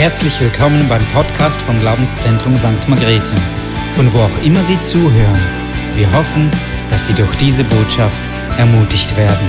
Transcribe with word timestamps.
Herzlich 0.00 0.40
willkommen 0.40 0.88
beim 0.88 1.04
Podcast 1.12 1.60
vom 1.60 1.78
Glaubenszentrum 1.78 2.56
St. 2.56 2.88
Margrethe, 2.88 3.34
von 3.92 4.10
wo 4.14 4.20
auch 4.20 4.42
immer 4.42 4.62
Sie 4.62 4.80
zuhören. 4.80 5.38
Wir 5.94 6.10
hoffen, 6.14 6.50
dass 6.88 7.06
Sie 7.06 7.12
durch 7.12 7.36
diese 7.36 7.64
Botschaft 7.64 8.18
ermutigt 8.56 9.14
werden. 9.14 9.46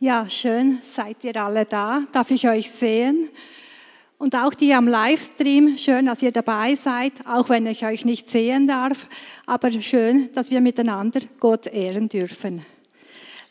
Ja, 0.00 0.28
schön, 0.28 0.80
seid 0.82 1.22
ihr 1.22 1.36
alle 1.40 1.66
da. 1.66 2.02
Darf 2.10 2.32
ich 2.32 2.48
euch 2.48 2.68
sehen? 2.68 3.28
Und 4.18 4.34
auch 4.34 4.52
die 4.52 4.74
am 4.74 4.88
Livestream, 4.88 5.78
schön, 5.78 6.06
dass 6.06 6.20
ihr 6.20 6.32
dabei 6.32 6.74
seid, 6.74 7.12
auch 7.28 7.48
wenn 7.48 7.68
ich 7.68 7.86
euch 7.86 8.04
nicht 8.04 8.28
sehen 8.28 8.66
darf, 8.66 9.06
aber 9.46 9.70
schön, 9.70 10.30
dass 10.34 10.50
wir 10.50 10.60
miteinander 10.60 11.20
Gott 11.38 11.68
ehren 11.68 12.08
dürfen. 12.08 12.64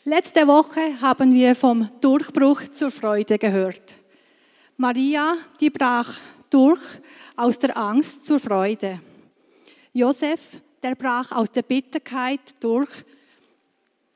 Letzte 0.08 0.46
Woche 0.46 0.98
haben 1.02 1.34
wir 1.34 1.54
vom 1.54 1.86
Durchbruch 2.00 2.62
zur 2.72 2.90
Freude 2.90 3.36
gehört. 3.36 3.94
Maria, 4.78 5.34
die 5.60 5.68
brach 5.68 6.18
durch 6.48 6.80
aus 7.36 7.58
der 7.58 7.76
Angst 7.76 8.24
zur 8.24 8.40
Freude. 8.40 9.00
Josef, 9.92 10.62
der 10.82 10.94
brach 10.94 11.32
aus 11.32 11.50
der 11.50 11.60
Bitterkeit 11.60 12.40
durch 12.58 12.88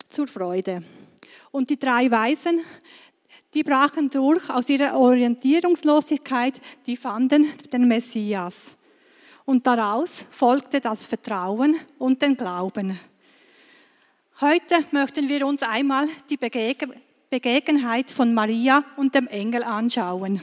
zur 0.09 0.27
Freude. 0.29 0.83
Und 1.51 1.69
die 1.69 1.79
drei 1.79 2.11
Weisen, 2.11 2.61
die 3.53 3.63
brachen 3.63 4.09
durch 4.09 4.49
aus 4.49 4.71
ihrer 4.71 4.99
Orientierungslosigkeit, 4.99 6.59
die 6.87 6.97
fanden 6.97 7.47
den 7.71 7.87
Messias. 7.87 8.77
Und 9.45 9.67
daraus 9.67 10.25
folgte 10.31 10.81
das 10.81 11.05
Vertrauen 11.05 11.77
und 11.99 12.23
den 12.23 12.35
Glauben. 12.35 12.99
Heute 14.43 14.85
möchten 14.91 15.29
wir 15.29 15.47
uns 15.47 15.63
einmal 15.63 16.09
die 16.29 16.37
Begegnheit 17.31 18.11
von 18.11 18.35
Maria 18.35 18.83
und 18.97 19.15
dem 19.15 19.29
Engel 19.29 19.63
anschauen. 19.63 20.43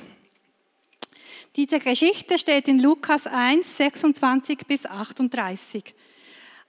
Diese 1.57 1.79
Geschichte 1.79 2.39
steht 2.39 2.69
in 2.69 2.79
Lukas 2.79 3.27
1, 3.27 3.75
26 3.75 4.59
bis 4.65 4.85
38. 4.85 5.93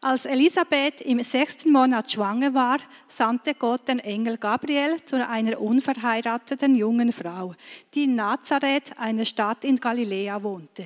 Als 0.00 0.24
Elisabeth 0.24 1.02
im 1.02 1.22
sechsten 1.22 1.70
Monat 1.70 2.10
schwanger 2.10 2.52
war, 2.52 2.78
sandte 3.06 3.54
Gott 3.54 3.86
den 3.86 4.00
Engel 4.00 4.36
Gabriel 4.36 4.96
zu 5.04 5.24
einer 5.24 5.60
unverheirateten 5.60 6.74
jungen 6.74 7.12
Frau, 7.12 7.54
die 7.94 8.04
in 8.04 8.16
Nazareth, 8.16 8.98
einer 8.98 9.24
Stadt 9.24 9.62
in 9.62 9.78
Galiläa, 9.78 10.42
wohnte. 10.42 10.84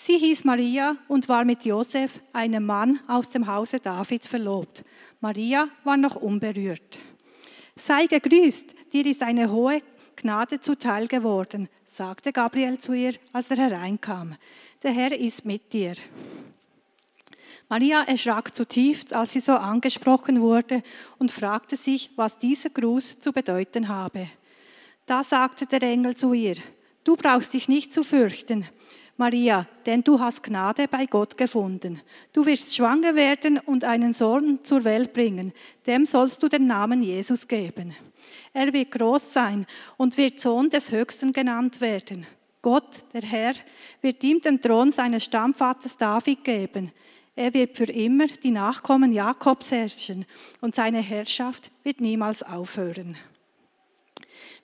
Sie 0.00 0.16
hieß 0.16 0.44
Maria 0.44 0.96
und 1.08 1.28
war 1.28 1.44
mit 1.44 1.64
Josef, 1.64 2.20
einem 2.32 2.64
Mann 2.64 3.00
aus 3.08 3.30
dem 3.30 3.48
Hause 3.48 3.80
Davids, 3.80 4.28
verlobt. 4.28 4.84
Maria 5.20 5.66
war 5.82 5.96
noch 5.96 6.14
unberührt. 6.14 6.98
Sei 7.74 8.06
gegrüßt, 8.06 8.76
dir 8.92 9.06
ist 9.06 9.24
eine 9.24 9.50
hohe 9.50 9.82
Gnade 10.14 10.60
zuteil 10.60 11.08
geworden, 11.08 11.68
sagte 11.88 12.32
Gabriel 12.32 12.78
zu 12.78 12.92
ihr, 12.92 13.14
als 13.32 13.50
er 13.50 13.56
hereinkam. 13.56 14.36
Der 14.84 14.92
Herr 14.92 15.18
ist 15.18 15.44
mit 15.44 15.72
dir. 15.72 15.94
Maria 17.68 18.04
erschrak 18.04 18.54
zutiefst, 18.54 19.12
als 19.12 19.32
sie 19.32 19.40
so 19.40 19.54
angesprochen 19.54 20.40
wurde 20.40 20.84
und 21.18 21.32
fragte 21.32 21.76
sich, 21.76 22.10
was 22.14 22.38
dieser 22.38 22.70
Gruß 22.70 23.18
zu 23.18 23.32
bedeuten 23.32 23.88
habe. 23.88 24.28
Da 25.06 25.24
sagte 25.24 25.66
der 25.66 25.82
Engel 25.82 26.14
zu 26.14 26.34
ihr, 26.34 26.54
du 27.02 27.16
brauchst 27.16 27.52
dich 27.52 27.66
nicht 27.66 27.92
zu 27.92 28.04
fürchten, 28.04 28.64
Maria, 29.18 29.66
denn 29.84 30.02
du 30.02 30.20
hast 30.20 30.44
Gnade 30.44 30.86
bei 30.86 31.06
Gott 31.06 31.36
gefunden. 31.36 32.00
Du 32.32 32.46
wirst 32.46 32.76
schwanger 32.76 33.16
werden 33.16 33.58
und 33.58 33.82
einen 33.82 34.14
Sohn 34.14 34.60
zur 34.62 34.84
Welt 34.84 35.12
bringen. 35.12 35.52
Dem 35.88 36.06
sollst 36.06 36.40
du 36.40 36.48
den 36.48 36.68
Namen 36.68 37.02
Jesus 37.02 37.48
geben. 37.48 37.92
Er 38.52 38.72
wird 38.72 38.92
groß 38.92 39.32
sein 39.32 39.66
und 39.96 40.16
wird 40.16 40.38
Sohn 40.38 40.70
des 40.70 40.92
Höchsten 40.92 41.32
genannt 41.32 41.80
werden. 41.80 42.26
Gott, 42.62 43.04
der 43.12 43.22
Herr, 43.22 43.54
wird 44.02 44.22
ihm 44.22 44.40
den 44.40 44.60
Thron 44.60 44.92
seines 44.92 45.24
Stammvaters 45.24 45.96
David 45.96 46.44
geben. 46.44 46.92
Er 47.34 47.52
wird 47.54 47.76
für 47.76 47.90
immer 47.90 48.28
die 48.28 48.52
Nachkommen 48.52 49.12
Jakobs 49.12 49.72
herrschen 49.72 50.26
und 50.60 50.76
seine 50.76 51.00
Herrschaft 51.00 51.72
wird 51.82 52.00
niemals 52.00 52.44
aufhören. 52.44 53.16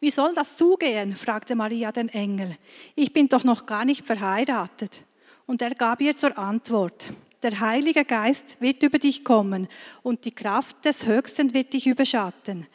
Wie 0.01 0.11
soll 0.11 0.35
das 0.35 0.57
zugehen? 0.57 1.15
fragte 1.15 1.55
Maria 1.55 1.93
den 1.93 2.09
Engel. 2.09 2.57
Ich 2.95 3.13
bin 3.13 3.29
doch 3.29 3.45
noch 3.45 3.67
gar 3.67 3.85
nicht 3.85 4.07
verheiratet. 4.07 5.05
Und 5.47 5.63
er 5.63 5.75
gab 5.75 6.01
ihr 6.01 6.17
zur 6.17 6.39
Antwort, 6.39 7.07
der 7.43 7.61
Heilige 7.61 8.05
Geist 8.05 8.61
wird 8.61 8.83
über 8.83 8.99
dich 8.99 9.23
kommen 9.23 9.69
und 10.03 10.25
die 10.25 10.35
Kraft 10.35 10.85
des 10.85 11.07
Höchsten 11.07 11.53
wird 11.53 11.75
dich 11.75 11.87
überschatten. 11.87 12.67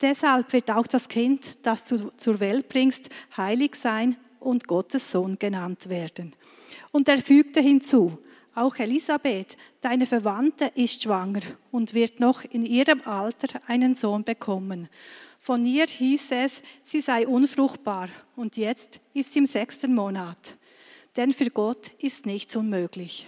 Deshalb 0.00 0.52
wird 0.52 0.70
auch 0.70 0.86
das 0.86 1.08
Kind, 1.08 1.58
das 1.62 1.84
du 1.84 2.10
zur 2.16 2.38
Welt 2.38 2.68
bringst, 2.68 3.08
heilig 3.36 3.74
sein 3.74 4.16
und 4.38 4.68
Gottes 4.68 5.10
Sohn 5.10 5.38
genannt 5.38 5.88
werden. 5.88 6.36
Und 6.92 7.08
er 7.08 7.22
fügte 7.22 7.60
hinzu, 7.60 8.18
auch 8.54 8.76
Elisabeth, 8.76 9.56
deine 9.80 10.06
Verwandte, 10.06 10.72
ist 10.74 11.02
schwanger 11.02 11.40
und 11.70 11.94
wird 11.94 12.20
noch 12.20 12.44
in 12.44 12.64
ihrem 12.64 13.00
Alter 13.02 13.60
einen 13.66 13.96
Sohn 13.96 14.24
bekommen. 14.24 14.88
Von 15.48 15.64
ihr 15.64 15.86
hieß 15.86 16.32
es, 16.32 16.62
sie 16.84 17.00
sei 17.00 17.26
unfruchtbar 17.26 18.10
und 18.36 18.58
jetzt 18.58 19.00
ist 19.14 19.32
sie 19.32 19.38
im 19.38 19.46
sechsten 19.46 19.94
Monat. 19.94 20.58
Denn 21.16 21.32
für 21.32 21.48
Gott 21.48 21.90
ist 21.98 22.26
nichts 22.26 22.54
unmöglich. 22.54 23.26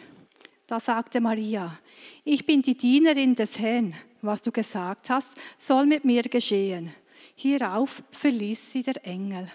Da 0.66 0.80
sagte 0.80 1.22
Maria, 1.22 1.78
ich 2.22 2.44
bin 2.44 2.60
die 2.60 2.76
Dienerin 2.76 3.36
des 3.36 3.58
Herrn. 3.58 3.94
Was 4.20 4.42
du 4.42 4.52
gesagt 4.52 5.08
hast, 5.08 5.28
soll 5.56 5.86
mit 5.86 6.04
mir 6.04 6.20
geschehen. 6.24 6.94
Hierauf 7.36 8.02
verließ 8.10 8.70
sie 8.70 8.82
der 8.82 9.02
Engel. 9.06 9.50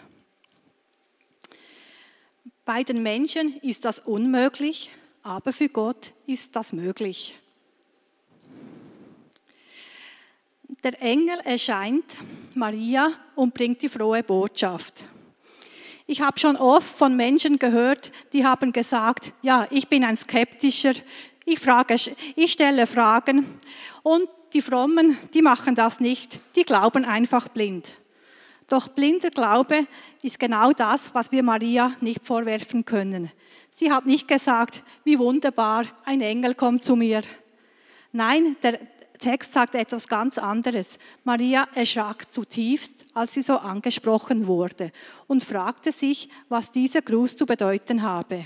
Bei 2.65 2.81
den 2.81 3.03
Menschen 3.03 3.59
ist 3.61 3.85
das 3.85 3.99
unmöglich, 3.99 4.89
aber 5.21 5.53
für 5.53 5.69
Gott 5.69 6.13
ist 6.25 6.55
das 6.55 6.73
möglich. 6.73 7.39
Der 10.83 11.01
Engel 11.01 11.39
erscheint 11.43 12.17
Maria 12.53 13.11
und 13.35 13.53
bringt 13.53 13.81
die 13.81 13.89
frohe 13.89 14.23
Botschaft. 14.23 15.05
Ich 16.07 16.21
habe 16.21 16.39
schon 16.39 16.55
oft 16.55 16.97
von 16.97 17.15
Menschen 17.15 17.57
gehört, 17.57 18.11
die 18.33 18.45
haben 18.45 18.71
gesagt, 18.71 19.31
ja, 19.41 19.67
ich 19.71 19.87
bin 19.87 20.03
ein 20.03 20.17
Skeptischer, 20.17 20.93
ich, 21.45 21.59
frage, 21.59 21.95
ich 22.35 22.51
stelle 22.51 22.85
Fragen 22.85 23.45
und 24.03 24.27
die 24.53 24.61
Frommen, 24.61 25.17
die 25.33 25.41
machen 25.41 25.75
das 25.75 25.99
nicht, 25.99 26.39
die 26.55 26.63
glauben 26.63 27.05
einfach 27.05 27.47
blind. 27.47 27.97
Doch 28.67 28.87
blinder 28.87 29.29
Glaube 29.29 29.87
ist 30.21 30.39
genau 30.39 30.71
das, 30.71 31.13
was 31.13 31.31
wir 31.31 31.43
Maria 31.43 31.93
nicht 32.01 32.25
vorwerfen 32.25 32.85
können. 32.85 33.31
Sie 33.71 33.91
hat 33.91 34.05
nicht 34.05 34.27
gesagt, 34.27 34.83
wie 35.03 35.19
wunderbar, 35.19 35.85
ein 36.05 36.21
Engel 36.21 36.55
kommt 36.55 36.83
zu 36.83 36.95
mir. 36.95 37.21
Nein, 38.11 38.55
der 38.63 38.79
Text 39.17 39.53
sagt 39.53 39.75
etwas 39.75 40.07
ganz 40.07 40.37
anderes. 40.37 40.97
Maria 41.23 41.67
erschrak 41.75 42.31
zutiefst, 42.31 43.05
als 43.13 43.33
sie 43.33 43.41
so 43.41 43.57
angesprochen 43.57 44.47
wurde 44.47 44.91
und 45.27 45.43
fragte 45.43 45.91
sich, 45.91 46.29
was 46.49 46.71
dieser 46.71 47.01
Gruß 47.01 47.35
zu 47.37 47.45
bedeuten 47.45 48.01
habe. 48.01 48.45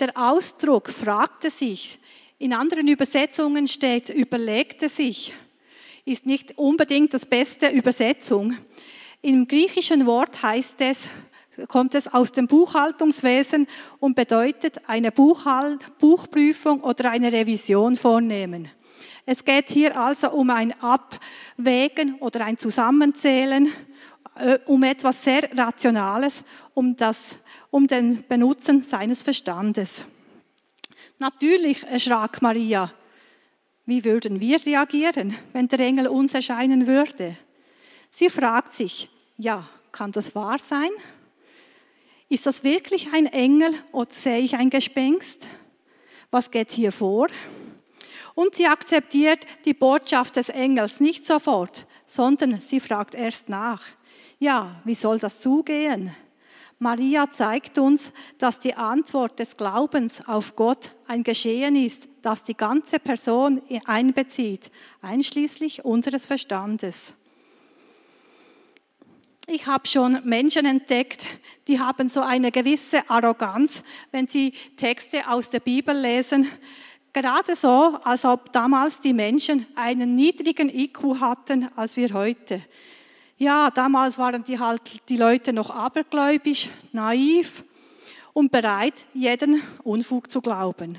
Der 0.00 0.16
Ausdruck 0.16 0.90
fragte 0.90 1.50
sich, 1.50 1.98
in 2.38 2.52
anderen 2.52 2.88
Übersetzungen 2.88 3.68
steht 3.68 4.08
überlegte 4.08 4.88
sich, 4.88 5.32
ist 6.04 6.26
nicht 6.26 6.58
unbedingt 6.58 7.14
das 7.14 7.24
beste 7.24 7.68
Übersetzung. 7.68 8.56
Im 9.20 9.46
griechischen 9.46 10.06
Wort 10.06 10.42
heißt 10.42 10.80
es, 10.80 11.08
kommt 11.68 11.94
es 11.94 12.12
aus 12.12 12.32
dem 12.32 12.48
Buchhaltungswesen 12.48 13.68
und 14.00 14.16
bedeutet 14.16 14.80
eine 14.88 15.12
Buchprüfung 15.12 16.80
oder 16.80 17.10
eine 17.10 17.32
Revision 17.32 17.94
vornehmen. 17.94 18.68
Es 19.24 19.44
geht 19.44 19.68
hier 19.68 19.96
also 19.96 20.30
um 20.30 20.50
ein 20.50 20.74
Abwägen 20.80 22.16
oder 22.16 22.44
ein 22.44 22.58
Zusammenzählen, 22.58 23.72
äh, 24.36 24.58
um 24.66 24.82
etwas 24.82 25.22
sehr 25.22 25.48
Rationales, 25.56 26.42
um, 26.74 26.96
das, 26.96 27.38
um 27.70 27.86
den 27.86 28.24
Benutzen 28.26 28.82
seines 28.82 29.22
Verstandes. 29.22 30.04
Natürlich 31.18 31.84
erschrak 31.84 32.42
Maria. 32.42 32.92
Wie 33.86 34.04
würden 34.04 34.40
wir 34.40 34.64
reagieren, 34.64 35.36
wenn 35.52 35.68
der 35.68 35.80
Engel 35.80 36.08
uns 36.08 36.34
erscheinen 36.34 36.86
würde? 36.86 37.36
Sie 38.10 38.28
fragt 38.28 38.74
sich, 38.74 39.08
ja, 39.38 39.68
kann 39.92 40.12
das 40.12 40.34
wahr 40.34 40.58
sein? 40.58 40.90
Ist 42.28 42.46
das 42.46 42.64
wirklich 42.64 43.12
ein 43.12 43.26
Engel 43.26 43.72
oder 43.92 44.10
sehe 44.10 44.38
ich 44.38 44.56
ein 44.56 44.70
Gespenst? 44.70 45.48
Was 46.30 46.50
geht 46.50 46.72
hier 46.72 46.90
vor? 46.90 47.28
Und 48.34 48.54
sie 48.54 48.66
akzeptiert 48.66 49.46
die 49.64 49.74
Botschaft 49.74 50.36
des 50.36 50.48
Engels 50.48 51.00
nicht 51.00 51.26
sofort, 51.26 51.86
sondern 52.06 52.60
sie 52.60 52.80
fragt 52.80 53.14
erst 53.14 53.48
nach. 53.48 53.82
Ja, 54.38 54.80
wie 54.84 54.94
soll 54.94 55.18
das 55.18 55.40
zugehen? 55.40 56.14
Maria 56.82 57.30
zeigt 57.30 57.78
uns, 57.78 58.12
dass 58.38 58.58
die 58.58 58.74
Antwort 58.74 59.38
des 59.38 59.56
Glaubens 59.56 60.26
auf 60.26 60.56
Gott 60.56 60.96
ein 61.06 61.22
Geschehen 61.22 61.76
ist, 61.76 62.08
das 62.22 62.42
die 62.42 62.56
ganze 62.56 62.98
Person 62.98 63.62
einbezieht, 63.84 64.72
einschließlich 65.00 65.84
unseres 65.84 66.26
Verstandes. 66.26 67.14
ich 69.46 69.66
habe 69.66 69.86
schon 69.86 70.20
Menschen 70.24 70.66
entdeckt, 70.66 71.28
die 71.68 71.78
haben 71.78 72.08
so 72.08 72.20
eine 72.20 72.50
gewisse 72.50 73.08
Arroganz, 73.08 73.84
wenn 74.10 74.26
sie 74.26 74.52
Texte 74.76 75.28
aus 75.28 75.50
der 75.50 75.60
Bibel 75.60 75.96
lesen. 75.96 76.48
Gerade 77.12 77.56
so, 77.56 77.98
als 78.04 78.24
ob 78.24 78.52
damals 78.52 79.00
die 79.00 79.12
Menschen 79.12 79.66
einen 79.74 80.14
niedrigen 80.14 80.70
IQ 80.70 81.20
hatten 81.20 81.68
als 81.76 81.96
wir 81.96 82.14
heute. 82.14 82.62
Ja, 83.36 83.70
damals 83.70 84.16
waren 84.18 84.44
die 84.44 84.58
halt 84.58 85.08
die 85.08 85.16
Leute 85.16 85.52
noch 85.52 85.70
abergläubisch, 85.70 86.70
naiv 86.92 87.64
und 88.32 88.50
bereit, 88.50 89.04
jeden 89.12 89.62
Unfug 89.84 90.30
zu 90.30 90.40
glauben. 90.40 90.96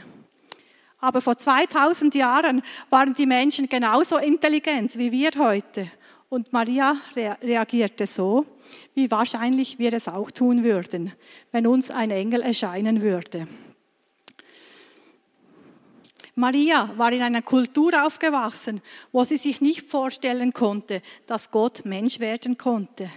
Aber 0.99 1.19
vor 1.19 1.37
2000 1.37 2.13
Jahren 2.13 2.61
waren 2.89 3.13
die 3.13 3.25
Menschen 3.25 3.67
genauso 3.67 4.17
intelligent 4.17 4.97
wie 4.97 5.11
wir 5.11 5.31
heute. 5.37 5.89
Und 6.29 6.53
Maria 6.53 6.95
reagierte 7.15 8.07
so, 8.07 8.45
wie 8.93 9.09
wahrscheinlich 9.09 9.79
wir 9.79 9.93
es 9.93 10.07
auch 10.07 10.31
tun 10.31 10.63
würden, 10.63 11.11
wenn 11.51 11.67
uns 11.67 11.91
ein 11.91 12.11
Engel 12.11 12.41
erscheinen 12.41 13.01
würde. 13.01 13.47
Maria 16.35 16.91
war 16.97 17.11
in 17.11 17.21
einer 17.21 17.43
Kultur 17.43 18.05
aufgewachsen, 18.05 18.81
wo 19.11 19.23
sie 19.23 19.37
sich 19.37 19.61
nicht 19.61 19.89
vorstellen 19.89 20.51
konnte, 20.51 21.01
dass 21.27 21.51
Gott 21.51 21.85
Mensch 21.85 22.19
werden 22.19 22.57
konnte. 22.57 23.09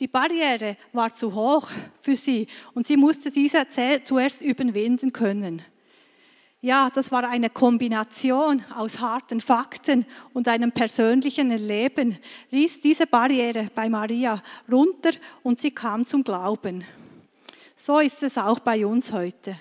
Die 0.00 0.08
Barriere 0.08 0.76
war 0.92 1.14
zu 1.14 1.34
hoch 1.34 1.68
für 2.02 2.16
sie 2.16 2.48
und 2.74 2.86
sie 2.86 2.96
musste 2.96 3.30
diese 3.30 3.66
zuerst 3.68 4.42
überwinden 4.42 5.12
können. 5.12 5.62
Ja, 6.60 6.90
das 6.92 7.12
war 7.12 7.28
eine 7.28 7.50
Kombination 7.50 8.64
aus 8.74 9.00
harten 9.00 9.40
Fakten 9.40 10.04
und 10.32 10.48
einem 10.48 10.72
persönlichen 10.72 11.52
Erleben, 11.52 12.18
riss 12.50 12.80
diese 12.80 13.06
Barriere 13.06 13.70
bei 13.74 13.88
Maria 13.88 14.42
runter 14.70 15.12
und 15.44 15.60
sie 15.60 15.70
kam 15.70 16.04
zum 16.04 16.24
Glauben. 16.24 16.84
So 17.76 18.00
ist 18.00 18.22
es 18.24 18.36
auch 18.36 18.58
bei 18.58 18.84
uns 18.84 19.12
heute. 19.12 19.56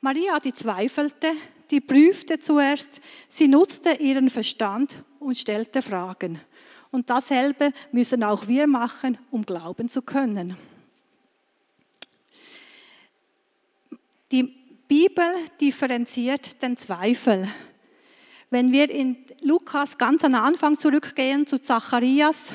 Maria, 0.00 0.38
die 0.40 0.52
zweifelte, 0.52 1.28
die 1.70 1.80
prüfte 1.80 2.38
zuerst, 2.38 3.00
sie 3.28 3.48
nutzte 3.48 3.94
ihren 3.94 4.30
Verstand 4.30 4.96
und 5.18 5.36
stellte 5.36 5.82
Fragen. 5.82 6.40
Und 6.90 7.10
dasselbe 7.10 7.72
müssen 7.92 8.22
auch 8.22 8.46
wir 8.46 8.66
machen, 8.66 9.18
um 9.30 9.44
glauben 9.44 9.88
zu 9.88 10.02
können. 10.02 10.56
Die 14.30 14.44
Bibel 14.88 15.24
differenziert 15.60 16.62
den 16.62 16.76
Zweifel. 16.76 17.48
Wenn 18.50 18.70
wir 18.70 18.90
in 18.90 19.16
Lukas 19.42 19.98
ganz 19.98 20.22
am 20.24 20.34
Anfang 20.34 20.78
zurückgehen 20.78 21.46
zu 21.46 21.60
Zacharias, 21.60 22.54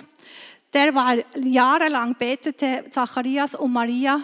der 0.74 0.94
war 0.94 1.16
jahrelang 1.36 2.16
betete 2.16 2.86
Zacharias 2.90 3.56
und 3.56 3.74
Maria, 3.74 4.22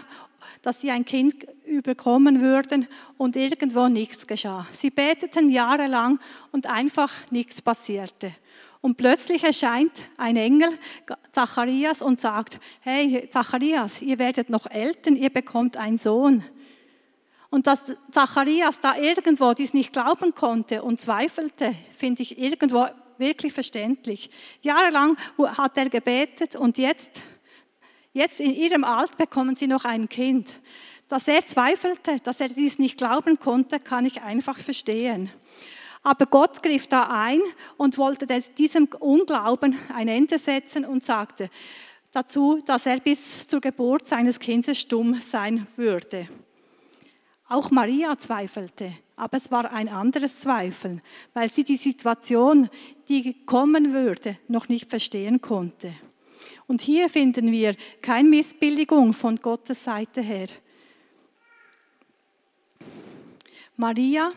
dass 0.62 0.82
sie 0.82 0.92
ein 0.92 1.06
Kind 1.06 1.46
überkommen 1.66 2.42
würden 2.42 2.88
und 3.18 3.36
irgendwo 3.36 3.88
nichts 3.88 4.28
geschah. 4.28 4.68
Sie 4.72 4.90
beteten 4.90 5.50
jahrelang 5.50 6.20
und 6.52 6.68
einfach 6.68 7.12
nichts 7.32 7.62
passierte. 7.62 8.32
Und 8.82 8.98
plötzlich 8.98 9.44
erscheint 9.44 9.92
ein 10.16 10.38
Engel, 10.38 10.70
Zacharias, 11.32 12.04
und 12.04 12.20
sagt, 12.20 12.60
hey 12.82 13.28
Zacharias, 13.32 14.02
ihr 14.02 14.20
werdet 14.20 14.50
noch 14.50 14.70
Eltern, 14.70 15.16
ihr 15.16 15.32
bekommt 15.32 15.76
einen 15.76 15.98
Sohn. 15.98 16.44
Und 17.50 17.68
dass 17.68 17.86
Zacharias 18.12 18.80
da 18.80 18.96
irgendwo 18.96 19.54
dies 19.54 19.74
nicht 19.74 19.94
glauben 19.94 20.36
konnte 20.36 20.84
und 20.84 21.02
zweifelte, 21.02 21.74
finde 21.98 22.22
ich 22.22 22.38
irgendwo 22.38 22.86
wirklich 23.18 23.54
verständlich. 23.54 24.30
Jahrelang 24.62 25.18
hat 25.40 25.78
er 25.78 25.90
gebetet 25.90 26.56
und 26.56 26.78
jetzt, 26.78 27.22
jetzt 28.16 28.40
in 28.40 28.54
ihrem 28.54 28.84
Alter 28.84 29.16
bekommen 29.18 29.56
sie 29.56 29.68
noch 29.68 29.86
ein 29.86 30.10
Kind. 30.10 30.60
Dass 31.08 31.28
er 31.28 31.46
zweifelte, 31.46 32.20
dass 32.24 32.40
er 32.40 32.48
dies 32.48 32.80
nicht 32.80 32.98
glauben 32.98 33.38
konnte, 33.38 33.80
kann 33.80 34.06
ich 34.06 34.24
einfach 34.24 34.58
verstehen. 34.58 35.30
Aber 36.02 36.26
Gott 36.26 36.64
griff 36.64 36.88
da 36.88 37.10
ein 37.12 37.42
und 37.78 37.98
wollte 37.98 38.26
diesem 38.58 38.88
Unglauben 39.00 39.78
ein 39.94 40.08
Ende 40.08 40.40
setzen 40.40 40.86
und 40.86 41.04
sagte 41.04 41.50
dazu, 42.12 42.62
dass 42.66 42.86
er 42.86 43.00
bis 43.00 43.48
zur 43.48 43.60
Geburt 43.60 44.08
seines 44.08 44.40
Kindes 44.40 44.80
stumm 44.80 45.20
sein 45.20 45.68
würde. 45.76 46.28
Auch 47.48 47.70
Maria 47.70 48.18
zweifelte, 48.18 48.92
aber 49.16 49.38
es 49.38 49.52
war 49.52 49.72
ein 49.72 49.90
anderes 49.90 50.40
Zweifeln, 50.40 51.02
weil 51.34 51.52
sie 51.52 51.64
die 51.64 51.78
Situation, 51.78 52.70
die 53.10 53.46
kommen 53.46 53.92
würde, 53.92 54.38
noch 54.48 54.68
nicht 54.70 54.90
verstehen 54.90 55.42
konnte. 55.42 55.94
Und 56.68 56.82
hier 56.82 57.10
finden 57.10 57.52
wir 57.52 57.76
keine 58.02 58.30
Missbilligung 58.30 59.14
von 59.14 59.36
Gottes 59.38 59.84
Seite 59.84 60.22
her. 60.22 60.48
Maria, 63.78 64.32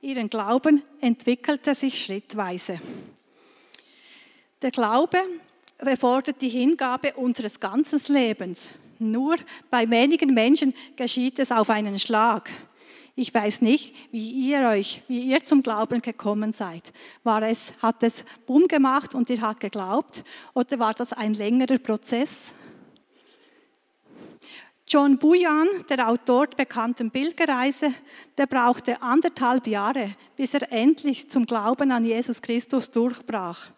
ihren 0.00 0.30
Glauben 0.30 0.82
entwickelte 1.00 1.74
sich 1.74 2.02
schrittweise. 2.02 2.80
Der 4.62 4.70
Glaube 4.70 5.18
erfordert 5.78 6.40
die 6.40 6.48
Hingabe 6.48 7.12
unseres 7.14 7.60
ganzen 7.60 8.00
Lebens, 8.12 8.68
nur 8.98 9.36
bei 9.70 9.88
wenigen 9.88 10.34
Menschen 10.34 10.74
geschieht 10.96 11.38
es 11.38 11.52
auf 11.52 11.70
einen 11.70 11.98
Schlag. 11.98 12.50
Ich 13.20 13.34
weiß 13.34 13.62
nicht, 13.62 13.96
wie 14.12 14.30
ihr 14.30 14.60
euch, 14.68 15.02
wie 15.08 15.22
ihr 15.22 15.42
zum 15.42 15.64
Glauben 15.64 16.00
gekommen 16.00 16.52
seid. 16.52 16.84
War 17.24 17.42
es, 17.42 17.72
hat 17.82 18.04
es 18.04 18.24
Bumm 18.46 18.68
gemacht 18.68 19.12
und 19.12 19.28
ihr 19.28 19.40
habt 19.40 19.58
geglaubt 19.58 20.22
oder 20.54 20.78
war 20.78 20.94
das 20.94 21.12
ein 21.12 21.34
längerer 21.34 21.78
Prozess? 21.78 22.52
John 24.86 25.18
Bujan, 25.18 25.66
der 25.90 26.08
Autor 26.08 26.46
der 26.46 26.58
bekannten 26.58 27.10
Pilgerreise, 27.10 27.92
der 28.36 28.46
brauchte 28.46 29.02
anderthalb 29.02 29.66
Jahre, 29.66 30.14
bis 30.36 30.54
er 30.54 30.70
endlich 30.70 31.28
zum 31.28 31.44
Glauben 31.44 31.90
an 31.90 32.04
Jesus 32.04 32.40
Christus 32.40 32.88
durchbrach. 32.88 33.70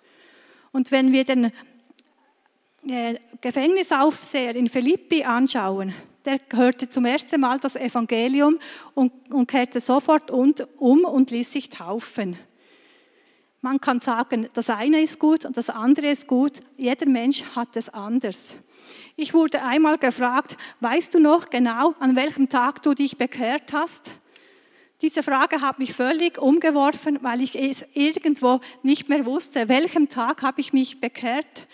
Und 0.70 0.92
wenn 0.92 1.12
wir 1.12 1.24
den 1.24 1.50
äh, 2.86 3.14
Gefängnisaufseher 3.40 4.54
in 4.54 4.68
Philippi 4.68 5.24
anschauen, 5.24 5.94
der 6.24 6.40
hörte 6.52 6.88
zum 6.88 7.04
ersten 7.04 7.40
Mal 7.40 7.58
das 7.58 7.76
Evangelium 7.76 8.58
und, 8.94 9.12
und 9.32 9.46
kehrte 9.46 9.80
sofort 9.80 10.30
und, 10.30 10.66
um 10.78 11.04
und 11.04 11.30
ließ 11.30 11.52
sich 11.52 11.68
taufen. 11.68 12.36
Man 13.62 13.80
kann 13.80 14.00
sagen, 14.00 14.48
das 14.54 14.70
eine 14.70 15.02
ist 15.02 15.18
gut 15.18 15.44
und 15.44 15.56
das 15.56 15.68
andere 15.68 16.08
ist 16.08 16.26
gut. 16.26 16.60
Jeder 16.78 17.06
Mensch 17.06 17.44
hat 17.54 17.76
es 17.76 17.90
anders. 17.90 18.56
Ich 19.16 19.34
wurde 19.34 19.62
einmal 19.62 19.98
gefragt, 19.98 20.56
weißt 20.80 21.14
du 21.14 21.20
noch 21.20 21.50
genau, 21.50 21.94
an 22.00 22.16
welchem 22.16 22.48
Tag 22.48 22.82
du 22.82 22.94
dich 22.94 23.18
bekehrt 23.18 23.74
hast? 23.74 24.12
Diese 25.02 25.22
Frage 25.22 25.60
hat 25.60 25.78
mich 25.78 25.94
völlig 25.94 26.38
umgeworfen, 26.38 27.18
weil 27.22 27.42
ich 27.42 27.54
es 27.54 27.86
irgendwo 27.94 28.60
nicht 28.82 29.08
mehr 29.08 29.26
wusste, 29.26 29.68
welchem 29.68 30.08
Tag 30.08 30.42
habe 30.42 30.60
ich 30.60 30.72
mich 30.72 31.00
bekehrt 31.00 31.66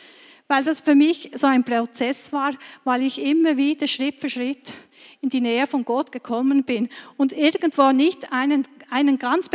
weil 0.48 0.64
das 0.64 0.80
für 0.80 0.94
mich 0.94 1.30
so 1.34 1.46
ein 1.46 1.64
Prozess 1.64 2.32
war, 2.32 2.52
weil 2.84 3.02
ich 3.02 3.20
immer 3.20 3.56
wieder 3.56 3.86
Schritt 3.86 4.20
für 4.20 4.30
Schritt 4.30 4.72
in 5.20 5.28
die 5.28 5.40
Nähe 5.40 5.66
von 5.66 5.84
Gott 5.84 6.12
gekommen 6.12 6.64
bin 6.64 6.88
und 7.16 7.32
irgendwo 7.32 7.90
nicht 7.92 8.32
einen, 8.32 8.66
einen 8.90 9.18
ganz 9.18 9.46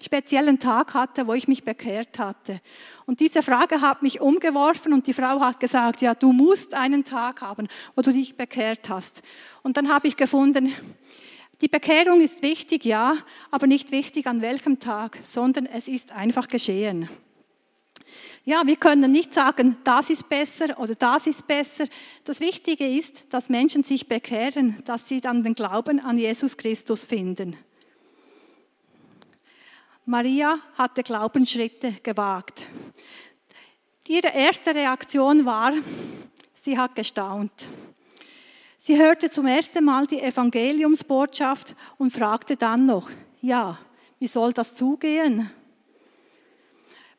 speziellen 0.00 0.58
Tag 0.58 0.94
hatte, 0.94 1.26
wo 1.26 1.34
ich 1.34 1.48
mich 1.48 1.64
bekehrt 1.64 2.18
hatte. 2.18 2.60
Und 3.06 3.20
diese 3.20 3.42
Frage 3.42 3.80
hat 3.80 4.02
mich 4.02 4.20
umgeworfen 4.20 4.92
und 4.92 5.06
die 5.06 5.14
Frau 5.14 5.40
hat 5.40 5.60
gesagt, 5.60 6.02
ja, 6.02 6.14
du 6.14 6.32
musst 6.32 6.74
einen 6.74 7.04
Tag 7.04 7.40
haben, 7.40 7.68
wo 7.94 8.02
du 8.02 8.12
dich 8.12 8.36
bekehrt 8.36 8.88
hast. 8.88 9.22
Und 9.62 9.76
dann 9.76 9.88
habe 9.88 10.08
ich 10.08 10.16
gefunden, 10.16 10.72
die 11.60 11.68
Bekehrung 11.68 12.20
ist 12.20 12.42
wichtig, 12.42 12.84
ja, 12.84 13.16
aber 13.50 13.66
nicht 13.66 13.90
wichtig 13.90 14.26
an 14.26 14.42
welchem 14.42 14.78
Tag, 14.78 15.18
sondern 15.24 15.66
es 15.66 15.88
ist 15.88 16.12
einfach 16.12 16.46
geschehen. 16.46 17.08
Ja, 18.48 18.66
wir 18.66 18.76
können 18.76 19.12
nicht 19.12 19.34
sagen, 19.34 19.76
das 19.84 20.08
ist 20.08 20.26
besser 20.26 20.78
oder 20.78 20.94
das 20.94 21.26
ist 21.26 21.46
besser. 21.46 21.84
Das 22.24 22.40
Wichtige 22.40 22.88
ist, 22.88 23.24
dass 23.28 23.50
Menschen 23.50 23.84
sich 23.84 24.08
bekehren, 24.08 24.82
dass 24.86 25.06
sie 25.06 25.20
dann 25.20 25.44
den 25.44 25.54
Glauben 25.54 26.00
an 26.00 26.16
Jesus 26.16 26.56
Christus 26.56 27.04
finden. 27.04 27.58
Maria 30.06 30.58
hatte 30.78 31.02
Glaubensschritte 31.02 31.96
gewagt. 32.02 32.64
Ihre 34.06 34.28
erste 34.28 34.74
Reaktion 34.74 35.44
war, 35.44 35.74
sie 36.54 36.78
hat 36.78 36.94
gestaunt. 36.94 37.52
Sie 38.78 38.96
hörte 38.96 39.28
zum 39.28 39.46
ersten 39.46 39.84
Mal 39.84 40.06
die 40.06 40.22
Evangeliumsbotschaft 40.22 41.76
und 41.98 42.14
fragte 42.14 42.56
dann 42.56 42.86
noch, 42.86 43.10
ja, 43.42 43.78
wie 44.18 44.26
soll 44.26 44.54
das 44.54 44.74
zugehen? 44.74 45.50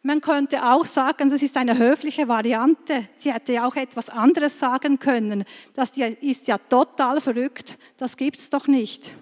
Man 0.01 0.21
könnte 0.21 0.65
auch 0.65 0.85
sagen, 0.85 1.29
das 1.29 1.41
ist 1.43 1.57
eine 1.57 1.77
höfliche 1.77 2.27
Variante. 2.29 3.09
Sie 3.17 3.33
hätte 3.33 3.51
ja 3.53 3.67
auch 3.67 3.75
etwas 3.75 4.09
anderes 4.09 4.57
sagen 4.57 4.97
können. 4.97 5.43
Das 5.73 5.91
ist 6.21 6.47
ja 6.47 6.57
total 6.57 7.19
verrückt. 7.19 7.77
Das 7.97 8.15
gibt's 8.15 8.49
doch 8.49 8.67
nicht. 8.67 9.13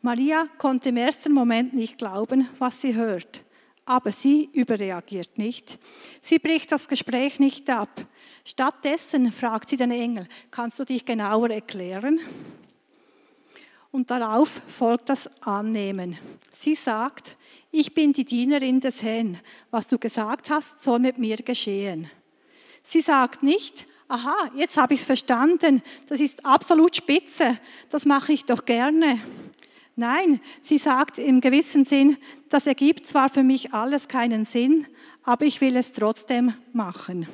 Maria 0.00 0.46
konnte 0.56 0.88
im 0.88 0.96
ersten 0.96 1.32
Moment 1.32 1.74
nicht 1.74 1.98
glauben, 1.98 2.48
was 2.58 2.80
sie 2.80 2.94
hört. 2.94 3.42
Aber 3.84 4.10
sie 4.10 4.48
überreagiert 4.54 5.36
nicht. 5.36 5.78
Sie 6.22 6.38
bricht 6.38 6.72
das 6.72 6.88
Gespräch 6.88 7.38
nicht 7.38 7.68
ab. 7.68 8.06
Stattdessen 8.46 9.32
fragt 9.32 9.68
sie 9.68 9.76
den 9.76 9.90
Engel, 9.90 10.26
kannst 10.50 10.78
du 10.78 10.84
dich 10.84 11.04
genauer 11.04 11.50
erklären? 11.50 12.18
Und 13.94 14.10
darauf 14.10 14.60
folgt 14.66 15.08
das 15.08 15.40
Annehmen. 15.44 16.18
Sie 16.50 16.74
sagt, 16.74 17.36
ich 17.70 17.94
bin 17.94 18.12
die 18.12 18.24
Dienerin 18.24 18.80
des 18.80 19.04
Herrn. 19.04 19.38
Was 19.70 19.86
du 19.86 20.00
gesagt 20.00 20.50
hast, 20.50 20.82
soll 20.82 20.98
mit 20.98 21.16
mir 21.18 21.36
geschehen. 21.36 22.10
Sie 22.82 23.00
sagt 23.00 23.44
nicht, 23.44 23.86
aha, 24.08 24.50
jetzt 24.56 24.78
habe 24.78 24.94
ich 24.94 25.00
es 25.00 25.06
verstanden, 25.06 25.80
das 26.08 26.18
ist 26.18 26.44
absolut 26.44 26.96
spitze, 26.96 27.56
das 27.88 28.04
mache 28.04 28.32
ich 28.32 28.44
doch 28.44 28.64
gerne. 28.64 29.20
Nein, 29.94 30.40
sie 30.60 30.78
sagt 30.78 31.18
im 31.18 31.40
gewissen 31.40 31.84
Sinn, 31.84 32.16
das 32.48 32.66
ergibt 32.66 33.06
zwar 33.06 33.28
für 33.28 33.44
mich 33.44 33.74
alles 33.74 34.08
keinen 34.08 34.44
Sinn, 34.44 34.88
aber 35.22 35.46
ich 35.46 35.60
will 35.60 35.76
es 35.76 35.92
trotzdem 35.92 36.52
machen. 36.72 37.28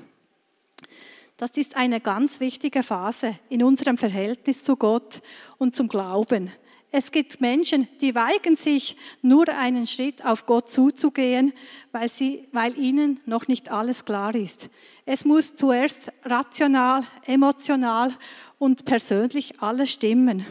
Das 1.40 1.52
ist 1.52 1.75
eine 1.75 2.02
ganz 2.02 2.38
wichtige 2.40 2.82
Phase 2.82 3.35
in 3.49 3.62
unserem 3.62 3.97
Verhältnis 3.97 4.62
zu 4.62 4.76
Gott 4.76 5.23
und 5.56 5.75
zum 5.75 5.88
Glauben. 5.88 6.52
Es 6.90 7.11
gibt 7.11 7.40
Menschen, 7.40 7.88
die 8.02 8.14
weigern 8.14 8.56
sich, 8.56 8.94
nur 9.23 9.49
einen 9.49 9.87
Schritt 9.87 10.23
auf 10.23 10.44
Gott 10.44 10.70
zuzugehen, 10.70 11.54
weil, 11.92 12.11
sie, 12.11 12.47
weil 12.52 12.76
ihnen 12.76 13.20
noch 13.25 13.49
nicht 13.49 13.70
alles 13.70 14.04
klar 14.04 14.35
ist. 14.35 14.68
Es 15.06 15.25
muss 15.25 15.56
zuerst 15.56 16.12
rational, 16.26 17.04
emotional 17.25 18.12
und 18.59 18.85
persönlich 18.85 19.62
alles 19.62 19.92
stimmen. 19.92 20.44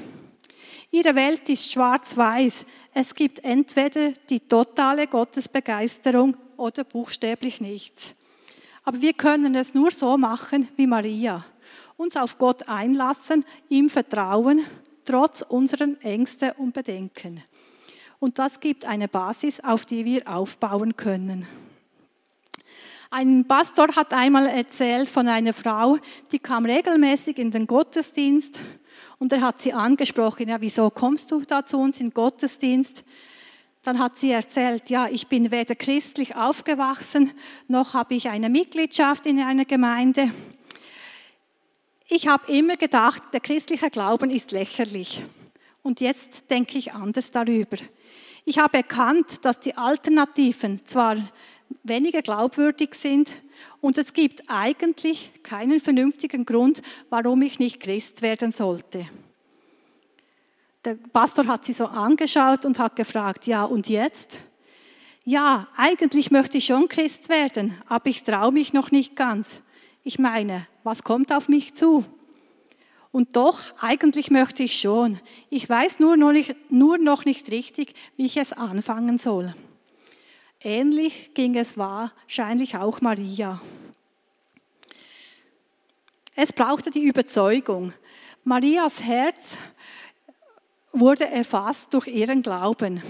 Ihre 0.90 1.14
Welt 1.14 1.48
ist 1.50 1.72
schwarz-weiß. 1.72 2.66
Es 2.96 3.14
gibt 3.14 3.44
entweder 3.44 4.14
die 4.28 4.40
totale 4.40 5.06
Gottesbegeisterung 5.06 6.36
oder 6.58 6.84
buchstäblich 6.84 7.62
nichts. 7.62 8.16
Aber 8.84 9.02
wir 9.02 9.14
können 9.14 9.56
es 9.56 9.74
nur 9.74 9.92
so 9.92 10.18
machen 10.18 10.68
wie 10.76 10.88
Maria. 10.88 11.46
Uns 11.98 12.16
auf 12.16 12.38
Gott 12.38 12.68
einlassen, 12.68 13.46
ihm 13.68 13.90
vertrauen, 13.90 14.62
trotz 15.06 15.42
unseren 15.42 16.00
Ängsten 16.02 16.52
und 16.52 16.74
Bedenken. 16.74 17.44
Und 18.20 18.38
das 18.40 18.60
gibt 18.60 18.86
eine 18.86 19.08
Basis, 19.08 19.60
auf 19.60 19.86
die 19.86 20.06
wir 20.06 20.28
aufbauen 20.28 20.96
können. 20.96 21.48
Ein 23.12 23.46
Pastor 23.48 23.88
hat 23.96 24.14
einmal 24.14 24.46
erzählt 24.46 25.10
von 25.10 25.28
einer 25.28 25.54
Frau, 25.54 25.98
die 26.32 26.38
kam 26.38 26.66
regelmäßig 26.66 27.40
in 27.40 27.50
den 27.50 27.66
Gottesdienst 27.66 28.62
und 29.18 29.34
er 29.34 29.42
hat 29.42 29.62
sie 29.62 29.74
angesprochen, 29.74 30.50
ja, 30.50 30.62
wieso 30.62 30.92
kommst 30.92 31.32
du 31.32 31.42
da 31.42 31.66
zu 31.66 31.80
uns 31.80 32.00
in 32.00 32.12
Gottesdienst? 32.12 33.04
Dann 33.84 34.00
hat 34.00 34.20
sie 34.20 34.32
erzählt, 34.32 34.90
ja, 34.90 35.08
ich 35.08 35.28
bin 35.28 35.52
weder 35.52 35.76
christlich 35.76 36.36
aufgewachsen, 36.36 37.32
noch 37.68 37.94
habe 37.94 38.16
ich 38.16 38.30
eine 38.30 38.50
Mitgliedschaft 38.50 39.26
in 39.26 39.40
einer 39.40 39.66
Gemeinde. 39.66 40.32
Ich 42.10 42.28
habe 42.28 42.52
immer 42.52 42.76
gedacht, 42.76 43.22
der 43.32 43.40
christliche 43.40 43.90
Glauben 43.90 44.32
ist 44.32 44.52
lächerlich. 44.52 45.24
Und 45.82 46.02
jetzt 46.02 46.50
denke 46.50 46.78
ich 46.78 46.94
anders 46.94 47.32
darüber. 47.32 47.78
Ich 48.46 48.58
habe 48.58 48.78
erkannt, 48.78 49.46
dass 49.46 49.60
die 49.60 49.78
Alternativen 49.78 50.86
zwar 50.86 51.18
weniger 51.84 52.22
glaubwürdig 52.22 52.96
sind, 52.96 53.32
und 53.82 53.98
es 53.98 54.14
gibt 54.14 54.44
eigentlich 54.48 55.32
keinen 55.44 55.80
vernünftigen 55.80 56.46
Grund, 56.46 56.82
warum 57.10 57.42
ich 57.42 57.60
nicht 57.60 57.80
Christ 57.80 58.22
werden 58.22 58.52
sollte. 58.52 59.06
Der 60.86 60.96
Pastor 60.96 61.48
hat 61.48 61.66
sie 61.66 61.74
so 61.74 61.86
angeschaut 61.86 62.64
und 62.66 62.80
hat 62.80 62.96
gefragt, 62.96 63.48
ja, 63.48 63.66
und 63.66 63.90
jetzt? 63.90 64.40
Ja, 65.26 65.68
eigentlich 65.76 66.32
möchte 66.32 66.58
ich 66.58 66.66
schon 66.66 66.88
Christ 66.88 67.28
werden, 67.28 67.76
aber 67.88 68.08
ich 68.08 68.24
traue 68.24 68.52
mich 68.52 68.72
noch 68.72 68.90
nicht 68.90 69.16
ganz. 69.16 69.62
Ich 70.04 70.20
meine, 70.20 70.66
was 70.84 71.04
kommt 71.04 71.34
auf 71.34 71.50
mich 71.50 71.76
zu? 71.76 72.06
Und 73.12 73.36
doch, 73.36 73.60
eigentlich 73.82 74.32
möchte 74.32 74.64
ich 74.64 74.80
schon. 74.80 75.20
Ich 75.50 75.68
weiß 75.68 76.00
nur 76.00 76.16
noch 76.16 76.32
nicht, 76.32 76.56
nur 76.72 76.98
noch 76.98 77.26
nicht 77.26 77.52
richtig, 77.52 77.94
wie 78.16 78.26
ich 78.26 78.38
es 78.38 78.54
anfangen 78.54 79.18
soll. 79.18 79.54
Ähnlich 80.62 81.34
ging 81.34 81.58
es 81.58 81.78
wahrscheinlich 81.78 82.78
auch 82.78 83.02
Maria. 83.02 83.62
Es 86.36 86.54
brauchte 86.54 86.90
die 86.90 87.04
Überzeugung. 87.04 87.94
Marias 88.44 89.04
Herz 89.04 89.58
wurde 90.92 91.28
erfasst 91.28 91.94
durch 91.94 92.08
ihren 92.08 92.42
Glauben. 92.42 93.02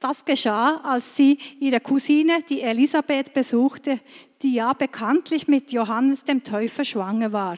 Das 0.00 0.24
geschah, 0.24 0.80
als 0.84 1.16
sie 1.16 1.38
ihre 1.60 1.80
Cousine, 1.80 2.42
die 2.48 2.60
Elisabeth, 2.60 3.32
besuchte, 3.32 4.00
die 4.42 4.54
ja 4.54 4.74
bekanntlich 4.74 5.48
mit 5.48 5.72
Johannes 5.72 6.24
dem 6.24 6.42
Täufer 6.42 6.84
schwanger 6.84 7.32
war. 7.32 7.56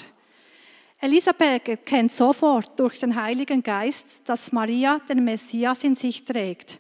Elisabeth 1.01 1.69
erkennt 1.69 2.13
sofort 2.13 2.79
durch 2.79 3.01
den 3.01 3.21
Heiligen 3.21 3.63
Geist, 3.63 4.23
dass 4.25 4.53
Maria 4.53 4.99
den 5.09 5.25
Messias 5.25 5.85
in 5.85 5.97
sich 5.97 6.25
trägt. 6.25 6.79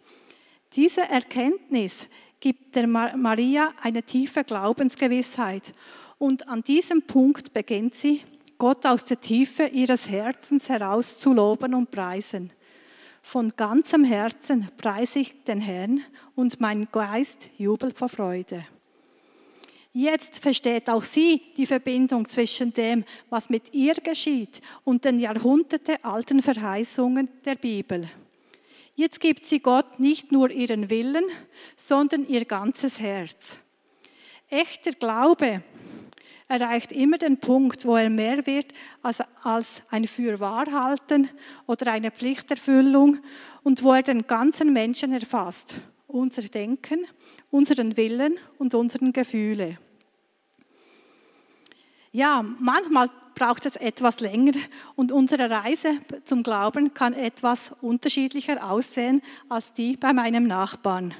Diese 0.74 1.02
Erkenntnis 1.02 2.08
gibt 2.40 2.76
der 2.76 2.86
Maria 2.86 3.72
eine 3.82 4.02
tiefe 4.02 4.44
Glaubensgewissheit 4.44 5.74
und 6.18 6.48
an 6.48 6.62
diesem 6.62 7.02
Punkt 7.02 7.52
beginnt 7.52 7.94
sie, 7.94 8.22
Gott 8.58 8.86
aus 8.86 9.04
der 9.04 9.20
Tiefe 9.20 9.66
ihres 9.66 10.08
Herzens 10.08 10.68
heraus 10.68 11.18
zu 11.18 11.32
loben 11.32 11.74
und 11.74 11.90
preisen. 11.90 12.52
Von 13.22 13.52
ganzem 13.56 14.04
Herzen 14.04 14.68
preise 14.76 15.18
ich 15.18 15.44
den 15.44 15.60
Herrn 15.60 16.02
und 16.34 16.60
mein 16.60 16.88
Geist 16.92 17.50
jubelt 17.58 17.98
vor 17.98 18.08
Freude. 18.08 18.64
Jetzt 19.92 20.40
versteht 20.40 20.90
auch 20.90 21.02
sie 21.02 21.40
die 21.56 21.66
Verbindung 21.66 22.28
zwischen 22.28 22.72
dem, 22.72 23.04
was 23.30 23.48
mit 23.48 23.72
ihr 23.72 23.94
geschieht 23.94 24.60
und 24.84 25.04
den 25.04 25.18
jahrhundertealten 25.18 26.42
Verheißungen 26.42 27.28
der 27.44 27.54
Bibel. 27.54 28.08
Jetzt 28.94 29.20
gibt 29.20 29.42
sie 29.44 29.60
Gott 29.60 29.98
nicht 29.98 30.32
nur 30.32 30.50
ihren 30.50 30.90
Willen, 30.90 31.24
sondern 31.76 32.28
ihr 32.28 32.44
ganzes 32.44 33.00
Herz. 33.00 33.58
Echter 34.48 34.92
Glaube 34.92 35.62
erreicht 36.48 36.92
immer 36.92 37.18
den 37.18 37.38
Punkt, 37.38 37.84
wo 37.86 37.96
er 37.96 38.10
mehr 38.10 38.46
wird 38.46 38.72
als, 39.02 39.22
als 39.42 39.82
ein 39.90 40.06
Fürwahrhalten 40.06 41.28
oder 41.66 41.92
eine 41.92 42.10
Pflichterfüllung 42.10 43.18
und 43.62 43.82
wo 43.82 43.92
er 43.92 44.02
den 44.02 44.26
ganzen 44.26 44.72
Menschen 44.72 45.12
erfasst. 45.12 45.80
Unser 46.06 46.42
Denken, 46.42 47.04
unseren 47.50 47.96
Willen 47.96 48.36
und 48.58 48.74
unseren 48.74 49.12
Gefühle. 49.12 49.78
Ja, 52.12 52.44
manchmal 52.60 53.10
braucht 53.34 53.66
es 53.66 53.76
etwas 53.76 54.20
länger 54.20 54.54
und 54.94 55.12
unsere 55.12 55.50
Reise 55.50 55.98
zum 56.24 56.42
Glauben 56.42 56.94
kann 56.94 57.12
etwas 57.12 57.72
unterschiedlicher 57.82 58.70
aussehen 58.70 59.20
als 59.48 59.74
die 59.74 59.96
bei 59.96 60.12
meinem 60.12 60.46
Nachbarn. 60.46 61.14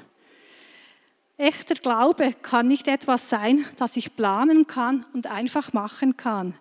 Echter 1.39 1.75
Glaube 1.75 2.33
kann 2.41 2.67
nicht 2.67 2.87
etwas 2.87 3.29
sein, 3.29 3.63
das 3.77 3.95
ich 3.95 4.15
planen 4.15 4.65
kann 4.65 5.05
und 5.13 5.27
einfach 5.27 5.71
machen 5.71 6.17
kann. 6.17 6.55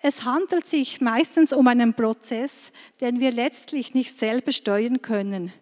Es 0.00 0.24
handelt 0.24 0.66
sich 0.66 1.00
meistens 1.00 1.52
um 1.52 1.68
einen 1.68 1.94
Prozess, 1.94 2.72
den 3.00 3.20
wir 3.20 3.30
letztlich 3.30 3.94
nicht 3.94 4.18
selber 4.18 4.50
steuern 4.50 5.02
können. 5.02 5.52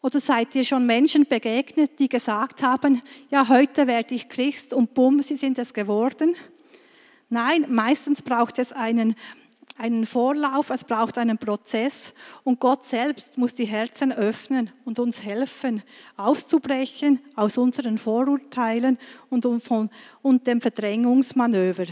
Oder 0.00 0.20
seid 0.20 0.54
ihr 0.54 0.64
schon 0.64 0.86
Menschen 0.86 1.26
begegnet, 1.26 1.98
die 1.98 2.08
gesagt 2.08 2.62
haben, 2.62 3.02
ja, 3.30 3.48
heute 3.48 3.88
werde 3.88 4.14
ich 4.14 4.28
Christ 4.28 4.72
und 4.72 4.94
bumm, 4.94 5.20
sie 5.22 5.36
sind 5.36 5.58
es 5.58 5.74
geworden? 5.74 6.36
Nein, 7.30 7.66
meistens 7.68 8.22
braucht 8.22 8.58
es 8.58 8.72
einen, 8.72 9.16
einen 9.78 10.06
Vorlauf, 10.06 10.70
es 10.70 10.84
braucht 10.84 11.18
einen 11.18 11.38
Prozess 11.38 12.14
und 12.44 12.60
Gott 12.60 12.86
selbst 12.86 13.38
muss 13.38 13.54
die 13.54 13.64
Herzen 13.64 14.12
öffnen 14.12 14.70
und 14.84 14.98
uns 14.98 15.22
helfen, 15.22 15.82
auszubrechen 16.16 17.20
aus 17.36 17.58
unseren 17.58 17.98
Vorurteilen 17.98 18.98
und, 19.30 19.46
von, 19.62 19.90
und 20.22 20.46
dem 20.46 20.60
Verdrängungsmanöver. 20.60 21.86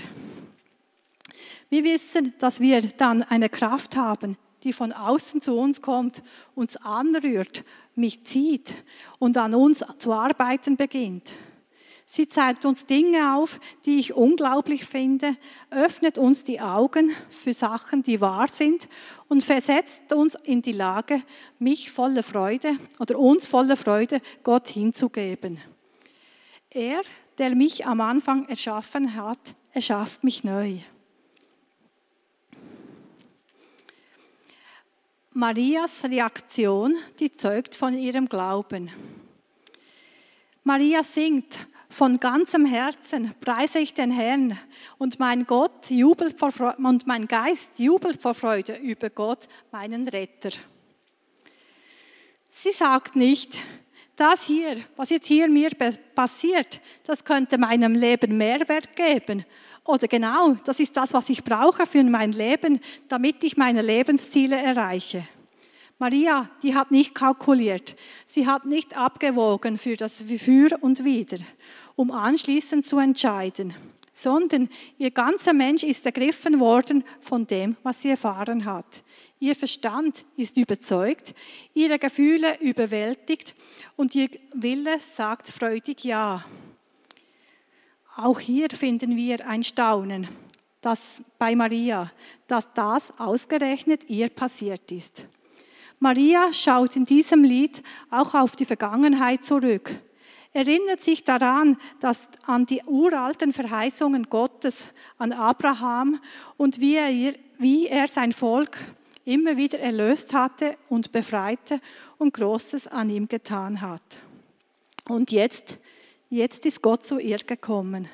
Wir 1.69 1.85
wissen, 1.85 2.35
dass 2.39 2.61
wir 2.61 2.83
dann 2.83 3.23
eine 3.23 3.49
Kraft 3.49 3.97
haben, 3.97 4.37
die 4.65 4.73
von 4.73 4.93
außen 4.93 5.41
zu 5.41 5.57
uns 5.57 5.81
kommt, 5.81 6.23
uns 6.55 6.77
anrührt, 6.77 7.65
mich 7.95 8.25
zieht 8.25 8.75
und 9.19 9.37
an 9.37 9.55
uns 9.55 9.85
zu 9.99 10.13
arbeiten 10.13 10.77
beginnt. 10.77 11.35
Sie 12.13 12.27
zeigt 12.27 12.65
uns 12.65 12.87
Dinge 12.87 13.37
auf, 13.37 13.61
die 13.85 14.01
ich 14.01 14.15
unglaublich 14.15 14.85
finde, 14.85 15.37
öffnet 15.71 16.19
uns 16.19 16.43
die 16.43 16.61
Augen 16.61 17.15
für 17.31 17.55
Sachen, 17.55 18.03
die 18.03 18.21
wahr 18.21 18.49
sind 18.49 18.89
und 19.29 19.45
versetzt 19.45 20.13
uns 20.13 20.35
in 20.35 20.61
die 20.61 20.73
Lage, 20.73 21.23
mich 21.61 21.93
voller 21.93 22.25
Freude 22.25 22.73
oder 22.99 23.17
uns 23.17 23.47
voller 23.47 23.77
Freude 23.77 24.21
Gott 24.43 24.67
hinzugeben. 24.67 25.61
Er, 26.71 27.03
der 27.39 27.55
mich 27.55 27.87
am 27.87 28.01
Anfang 28.01 28.49
erschaffen 28.49 29.15
hat, 29.15 29.55
erschafft 29.73 30.25
mich 30.25 30.43
neu. 30.43 30.79
Marias 35.33 36.03
Reaktion, 36.03 36.97
die 37.21 37.31
zeugt 37.31 37.77
von 37.77 37.97
ihrem 37.97 38.29
Glauben. 38.29 38.91
Maria 40.65 41.05
singt, 41.05 41.67
von 41.91 42.21
ganzem 42.21 42.65
Herzen 42.65 43.35
preise 43.41 43.81
ich 43.81 43.93
den 43.93 44.13
Herrn 44.13 44.59
und 44.97 45.19
mein 45.19 45.45
Gott 45.45 45.91
jubelt 45.91 46.39
vor 46.39 46.53
Freude, 46.53 46.79
und 46.79 47.07
mein 47.07 47.27
Geist 47.27 47.79
jubelt 47.79 48.23
vor 48.23 48.35
Freude 48.35 48.77
über 48.77 49.11
Gott, 49.11 49.49
meinen 49.73 50.09
Retter. 50.09 50.51
Sie 52.49 52.73
sagt 52.73 53.17
nicht, 53.17 53.59
das 54.17 54.45
hier, 54.45 54.77
was 54.97 55.11
jetzt 55.11 55.27
hier 55.27 55.49
mir 55.49 55.71
passiert, 56.15 56.81
das 57.05 57.25
könnte 57.25 57.59
meinem 57.59 57.95
Leben 57.95 58.37
Mehrwert 58.37 58.95
geben. 58.95 59.45
Oder 59.85 60.07
genau, 60.09 60.55
das 60.65 60.79
ist 60.79 60.97
das, 60.97 61.15
was 61.15 61.29
ich 61.31 61.43
brauche 61.43 61.87
für 61.87 62.05
mein 62.05 62.33
Leben, 62.33 62.81
damit 63.09 63.43
ich 63.45 63.57
meine 63.57 63.83
Lebensziele 63.83 64.57
erreiche. 64.57 65.27
Maria, 66.01 66.49
die 66.63 66.75
hat 66.75 66.91
nicht 66.91 67.15
kalkuliert. 67.15 67.95
Sie 68.25 68.47
hat 68.47 68.65
nicht 68.65 68.97
abgewogen 68.97 69.77
für 69.77 69.97
das 69.97 70.23
Für 70.23 70.79
und 70.81 71.05
Wider, 71.05 71.37
um 71.95 72.11
anschließend 72.11 72.87
zu 72.87 72.99
entscheiden, 72.99 73.75
sondern 74.15 74.71
ihr 74.97 75.11
ganzer 75.11 75.53
Mensch 75.53 75.83
ist 75.83 76.07
ergriffen 76.07 76.59
worden 76.59 77.05
von 77.21 77.47
dem, 77.47 77.77
was 77.83 78.01
sie 78.01 78.09
erfahren 78.09 78.65
hat. 78.65 79.03
Ihr 79.41 79.55
Verstand 79.55 80.25
ist 80.39 80.57
überzeugt, 80.57 81.35
ihre 81.75 81.99
Gefühle 81.99 82.59
überwältigt 82.61 83.55
und 83.97 84.15
ihr 84.15 84.31
Wille 84.55 84.99
sagt 85.01 85.49
freudig 85.49 86.05
Ja. 86.05 86.47
Auch 88.17 88.41
hier 88.41 88.71
finden 88.71 89.19
wir 89.19 89.47
ein 89.47 89.63
Staunen, 89.63 90.29
das 90.81 91.23
bei 91.39 91.55
Maria, 91.55 92.11
dass 92.47 92.73
das 92.73 93.13
ausgerechnet 93.19 94.09
ihr 94.09 94.31
passiert 94.31 94.91
ist. 94.91 95.27
Maria 96.01 96.51
schaut 96.53 96.97
in 96.97 97.05
diesem 97.05 97.45
Lied 97.45 97.83
auch 98.11 98.35
auf 98.35 98.57
die 98.57 98.65
Vergangenheit 98.65 99.45
zurück, 99.45 99.95
erinnert 100.55 101.03
sich 101.03 101.25
daran, 101.25 101.77
dass 102.01 102.27
an 102.47 102.65
die 102.65 102.83
uralten 102.87 103.53
Verheißungen 103.53 104.31
Gottes 104.31 104.89
an 105.19 105.33
Abraham 105.33 106.19
und 106.57 106.81
wie 106.81 106.97
er, 106.97 107.35
wie 107.59 107.87
er 107.87 108.09
sein 108.09 108.33
Volk 108.33 108.79
immer 109.27 109.59
wieder 109.59 109.79
erlöst 109.79 110.33
hatte 110.33 110.79
und 110.89 111.13
befreite 111.13 111.81
und 112.17 112.33
Großes 112.33 112.87
an 112.87 113.11
ihm 113.11 113.29
getan 113.29 113.83
hat. 113.83 114.21
Und 115.07 115.31
jetzt, 115.31 115.77
jetzt 116.31 116.65
ist 116.65 116.81
Gott 116.81 117.07
zu 117.07 117.19
ihr 117.19 117.39
gekommen. 117.39 118.09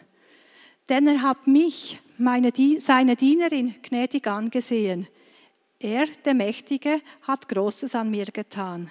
Denn 0.88 1.06
er 1.06 1.22
hat 1.22 1.46
mich, 1.46 2.00
meine, 2.18 2.52
seine 2.78 3.14
Dienerin, 3.14 3.76
gnädig 3.82 4.26
angesehen. 4.26 5.06
Er, 5.78 6.06
der 6.24 6.34
Mächtige, 6.34 7.02
hat 7.22 7.48
Großes 7.48 7.94
an 7.94 8.10
mir 8.10 8.26
getan. 8.26 8.90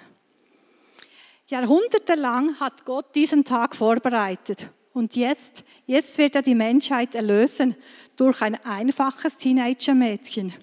Jahrhundertelang 1.48 2.58
hat 2.60 2.84
Gott 2.84 3.14
diesen 3.14 3.44
Tag 3.44 3.74
vorbereitet. 3.74 4.68
Und 4.92 5.14
jetzt, 5.14 5.64
jetzt 5.86 6.16
wird 6.18 6.34
er 6.36 6.42
die 6.42 6.54
Menschheit 6.54 7.14
erlösen 7.14 7.76
durch 8.16 8.40
ein 8.40 8.54
einfaches 8.64 9.36
Teenager-Mädchen, 9.36 10.54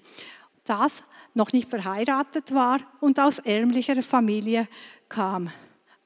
das 0.64 1.04
noch 1.34 1.52
nicht 1.52 1.70
verheiratet 1.70 2.52
war 2.54 2.80
und 3.00 3.20
aus 3.20 3.38
ärmlicher 3.38 4.02
Familie 4.02 4.66
kam. 5.08 5.50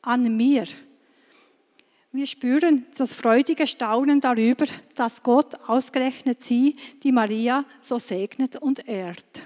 An 0.02 0.36
mir. 0.36 0.64
Wir 2.12 2.26
spüren 2.26 2.86
das 2.96 3.14
freudige 3.14 3.66
Staunen 3.66 4.20
darüber, 4.20 4.66
dass 4.94 5.22
Gott 5.22 5.54
ausgerechnet 5.66 6.42
sie, 6.42 6.76
die 7.02 7.12
Maria, 7.12 7.64
so 7.80 7.98
segnet 7.98 8.56
und 8.56 8.88
ehrt. 8.88 9.42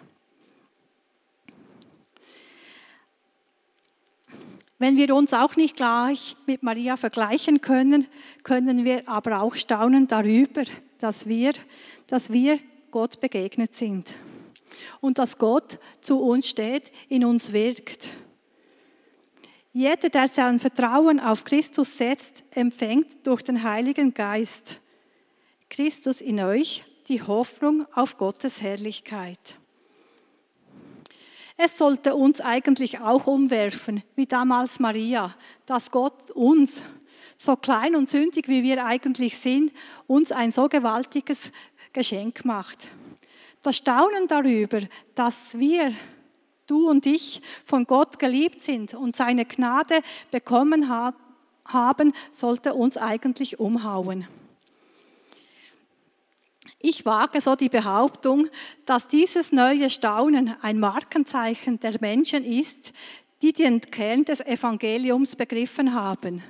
Wenn 4.83 4.97
wir 4.97 5.15
uns 5.15 5.33
auch 5.33 5.55
nicht 5.55 5.77
gleich 5.77 6.35
mit 6.45 6.65
Maria 6.65 6.97
vergleichen 6.97 7.61
können, 7.61 8.09
können 8.43 8.85
wir 8.85 9.09
aber 9.09 9.41
auch 9.41 9.55
staunen 9.55 10.09
darüber, 10.09 10.65
dass 10.99 11.29
wir, 11.29 11.53
dass 12.09 12.33
wir 12.33 12.59
Gott 12.91 13.21
begegnet 13.21 13.77
sind 13.77 14.17
und 15.01 15.19
dass 15.19 15.39
Gott 15.39 15.79
zu 16.01 16.21
uns 16.21 16.49
steht, 16.49 16.91
in 17.09 17.25
uns 17.25 17.53
wirkt. 17.53 18.09
Jeder, 19.73 20.09
der 20.09 20.27
sein 20.27 20.59
Vertrauen 20.59 21.21
auf 21.21 21.45
Christus 21.45 21.97
setzt, 21.97 22.43
empfängt 22.51 23.25
durch 23.25 23.43
den 23.43 23.63
Heiligen 23.63 24.13
Geist 24.13 24.81
Christus 25.71 26.21
in 26.21 26.41
euch 26.41 26.83
die 27.07 27.23
Hoffnung 27.23 27.87
auf 27.95 28.17
Gottes 28.17 28.61
Herrlichkeit. 28.61 29.62
Es 31.65 31.79
sollte 31.79 32.17
uns 32.17 32.41
eigentlich 32.41 32.99
auch 32.99 33.29
umwerfen, 33.29 34.03
wie 34.17 34.27
damals 34.27 34.81
Maria, 34.81 35.33
dass 35.65 35.93
Gott 35.93 36.33
uns, 36.33 36.83
so 37.37 37.55
klein 37.55 37.95
und 37.95 38.11
sündig 38.11 38.49
wie 38.49 38.65
wir 38.65 38.85
eigentlich 38.85 39.39
sind, 39.39 39.73
uns 40.09 40.33
ein 40.33 40.51
so 40.51 40.69
gewaltiges 40.69 41.53
Geschenk 41.93 42.45
macht. 42.45 42.89
Das 43.63 43.77
Staunen 43.77 44.27
darüber, 44.27 44.81
dass 45.15 45.57
wir, 45.57 45.95
du 46.67 46.91
und 46.91 47.07
ich, 47.07 47.41
von 47.65 47.85
Gott 47.85 48.19
geliebt 48.19 48.61
sind 48.61 48.95
und 48.95 49.15
seine 49.15 49.45
Gnade 49.45 50.03
bekommen 50.33 50.89
haben, 50.89 52.13
sollte 52.33 52.75
uns 52.75 52.97
eigentlich 52.97 53.61
umhauen. 53.61 54.27
Ich 56.85 57.07
wage 57.07 57.41
so 57.41 57.55
die 57.55 57.69
Behauptung, 57.69 58.49
dass 58.87 59.07
dieses 59.07 59.53
neue 59.53 59.89
Staunen 59.89 60.57
ein 60.63 60.81
Markenzeichen 60.81 61.79
der 61.79 62.01
Menschen 62.01 62.45
ist, 62.45 62.93
die 63.41 63.53
den 63.53 63.81
Kern 63.81 64.25
des 64.25 64.41
Evangeliums 64.41 65.37
begriffen 65.37 65.95
haben. 65.95 66.43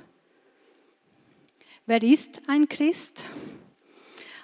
Wer 1.85 2.01
ist 2.01 2.41
ein 2.47 2.67
Christ? 2.67 3.25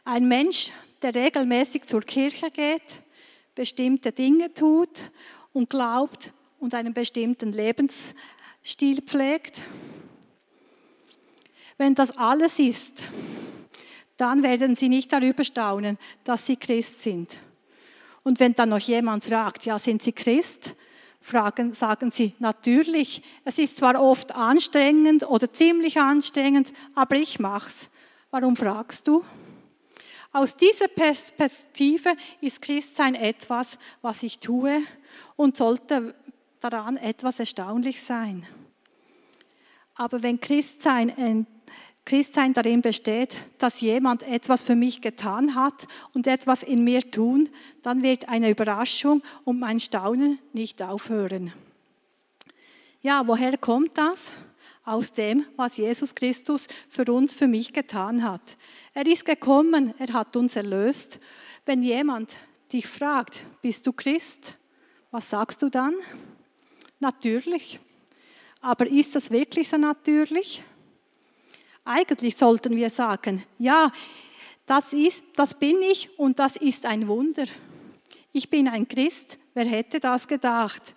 Ein 0.06 0.28
Mensch, 0.28 0.71
der 1.02 1.15
regelmäßig 1.15 1.86
zur 1.86 2.02
Kirche 2.02 2.52
geht, 2.52 3.02
bestimmte 3.56 4.12
Dinge 4.12 4.54
tut 4.54 5.12
und 5.54 5.71
glaubt 5.71 6.34
und 6.60 6.75
einen 6.75 6.93
bestimmten 6.93 7.52
Lebensstil 7.52 9.02
pflegt. 9.02 9.62
Wenn 11.78 11.95
das 11.95 12.15
alles 12.17 12.60
ist, 12.60 13.04
dann 14.19 14.43
werden 14.43 14.75
Sie 14.75 14.89
nicht 14.89 15.13
darüber 15.13 15.43
staunen, 15.43 15.97
dass 16.23 16.45
Sie 16.45 16.58
Christ 16.58 17.01
sind. 17.01 17.38
Und 18.23 18.39
wenn 18.39 18.53
dann 18.53 18.69
noch 18.69 18.79
jemand 18.79 19.23
fragt, 19.23 19.65
ja, 19.65 19.79
sind 19.79 20.03
Sie 20.03 20.12
Christ? 20.12 20.75
Fragen, 21.21 21.73
sagen 21.73 22.12
Sie, 22.12 22.34
natürlich, 22.39 23.23
es 23.45 23.60
ist 23.60 23.77
zwar 23.77 24.01
oft 24.01 24.36
anstrengend 24.36 25.27
oder 25.27 25.51
ziemlich 25.51 25.99
anstrengend, 25.99 26.73
aber 26.95 27.15
ich 27.15 27.39
mach's. 27.39 27.89
Warum 28.32 28.55
fragst 28.55 29.08
du? 29.08 29.23
Aus 30.32 30.55
dieser 30.55 30.88
Perspektive 30.88 32.13
ist 32.41 32.62
Christsein 32.62 33.15
etwas, 33.15 33.77
was 34.01 34.23
ich 34.23 34.39
tue 34.39 34.82
und 35.36 35.58
sollte 35.58 36.13
daran 36.60 36.97
etwas 36.97 37.39
erstaunlich 37.39 38.01
sein. 38.01 38.45
Aber 39.95 40.23
wenn 40.23 40.39
Christsein 40.39 41.10
Christsein 42.06 42.54
darin 42.54 42.82
besteht, 42.82 43.38
dass 43.60 43.82
jemand 43.82 44.24
etwas 44.24 44.64
für 44.64 44.76
mich 44.76 45.02
getan 45.02 45.54
hat 45.54 45.88
und 46.14 46.26
etwas 46.26 46.64
in 46.64 46.84
mir 46.84 47.12
tun, 47.12 47.50
dann 47.84 48.02
wird 48.02 48.30
eine 48.30 48.50
Überraschung 48.50 49.22
und 49.44 49.60
mein 49.60 49.80
Staunen 49.80 50.40
nicht 50.54 50.82
aufhören. 50.82 51.54
Ja, 53.02 53.28
woher 53.28 53.58
kommt 53.58 53.98
das? 53.98 54.34
Aus 54.84 55.12
dem, 55.12 55.46
was 55.56 55.78
Jesus 55.78 56.16
Christus 56.16 56.68
für 56.90 57.06
uns, 57.14 57.36
für 57.36 57.48
mich 57.48 57.74
getan 57.74 58.24
hat. 58.24 58.58
Er 58.96 59.06
ist 59.06 59.24
gekommen, 59.24 59.94
er 60.00 60.12
hat 60.14 60.36
uns 60.36 60.56
erlöst. 60.56 61.20
Wenn 61.66 61.84
jemand 61.84 62.38
dich 62.74 62.88
fragt, 62.88 63.42
bist 63.62 63.86
du 63.86 63.94
Christ? 63.94 64.56
Was 65.12 65.30
sagst 65.30 65.62
du 65.62 65.70
dann? 65.70 65.94
Natürlich. 67.00 67.80
Aber 68.62 68.88
ist 68.88 69.16
das 69.16 69.32
wirklich 69.32 69.70
so 69.70 69.78
natürlich? 69.78 70.64
Eigentlich 71.91 72.38
sollten 72.38 72.75
wir 72.75 72.91
sagen, 72.91 73.43
ja, 73.58 73.91
das, 74.67 74.93
ist, 74.93 75.23
das 75.36 75.56
bin 75.56 75.82
ich 75.82 76.19
und 76.19 76.38
das 76.38 76.56
ist 76.56 76.86
ein 76.86 77.08
Wunder. 77.08 77.45
Ich 78.32 78.52
bin 78.52 78.67
ein 78.67 78.88
Christ, 78.88 79.39
wer 79.56 79.65
hätte 79.65 79.99
das 79.99 80.28
gedacht? 80.28 80.93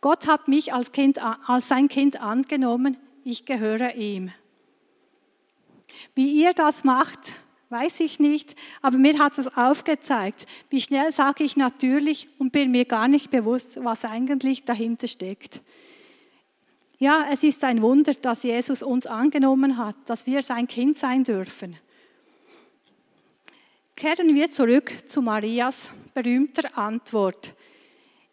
Gott 0.00 0.26
hat 0.26 0.48
mich 0.48 0.72
als, 0.72 0.92
kind, 0.92 1.18
als 1.46 1.68
sein 1.68 1.88
Kind 1.88 2.22
angenommen, 2.22 2.96
ich 3.22 3.44
gehöre 3.44 3.96
ihm. 3.96 4.32
Wie 6.14 6.42
ihr 6.42 6.54
das 6.54 6.84
macht, 6.84 7.20
weiß 7.68 8.00
ich 8.00 8.18
nicht, 8.18 8.56
aber 8.80 8.96
mir 8.96 9.18
hat 9.18 9.36
es 9.36 9.58
aufgezeigt, 9.58 10.46
wie 10.70 10.80
schnell 10.80 11.12
sage 11.12 11.44
ich 11.44 11.58
natürlich 11.58 12.28
und 12.38 12.52
bin 12.52 12.70
mir 12.70 12.86
gar 12.86 13.08
nicht 13.08 13.28
bewusst, 13.28 13.84
was 13.84 14.06
eigentlich 14.06 14.64
dahinter 14.64 15.06
steckt. 15.06 15.60
Ja, 17.02 17.28
es 17.32 17.42
ist 17.42 17.64
ein 17.64 17.80
Wunder, 17.80 18.12
dass 18.12 18.42
Jesus 18.42 18.82
uns 18.82 19.06
angenommen 19.06 19.78
hat, 19.78 19.96
dass 20.04 20.26
wir 20.26 20.42
sein 20.42 20.68
Kind 20.68 20.98
sein 20.98 21.24
dürfen. 21.24 21.78
Kehren 23.96 24.34
wir 24.34 24.50
zurück 24.50 24.92
zu 25.08 25.22
Marias 25.22 25.88
berühmter 26.12 26.76
Antwort. 26.76 27.54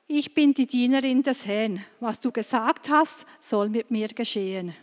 Ich 0.06 0.34
bin 0.34 0.54
die 0.54 0.68
Dienerin 0.68 1.24
des 1.24 1.46
Herrn. 1.46 1.82
Was 2.02 2.20
du 2.20 2.30
gesagt 2.30 2.90
hast, 2.90 3.26
soll 3.40 3.70
mit 3.70 3.90
mir 3.90 4.10
geschehen. 4.10 4.74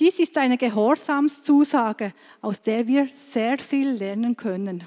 Dies 0.00 0.18
ist 0.18 0.36
eine 0.36 0.58
Gehorsamszusage, 0.58 2.12
aus 2.40 2.60
der 2.60 2.88
wir 2.88 3.08
sehr 3.14 3.60
viel 3.60 3.90
lernen 3.90 4.36
können. 4.36 4.82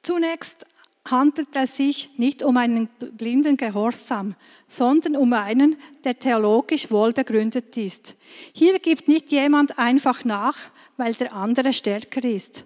Zunächst 0.00 0.64
handelt 1.10 1.48
es 1.54 1.76
sich 1.76 2.10
nicht 2.16 2.42
um 2.42 2.56
einen 2.56 2.88
blinden 3.16 3.56
Gehorsam, 3.56 4.34
sondern 4.68 5.16
um 5.16 5.32
einen, 5.32 5.76
der 6.04 6.18
theologisch 6.18 6.90
wohlbegründet 6.90 7.76
ist. 7.76 8.14
Hier 8.52 8.78
gibt 8.78 9.08
nicht 9.08 9.30
jemand 9.30 9.78
einfach 9.78 10.24
nach, 10.24 10.56
weil 10.96 11.14
der 11.14 11.32
andere 11.32 11.72
stärker 11.72 12.24
ist. 12.24 12.64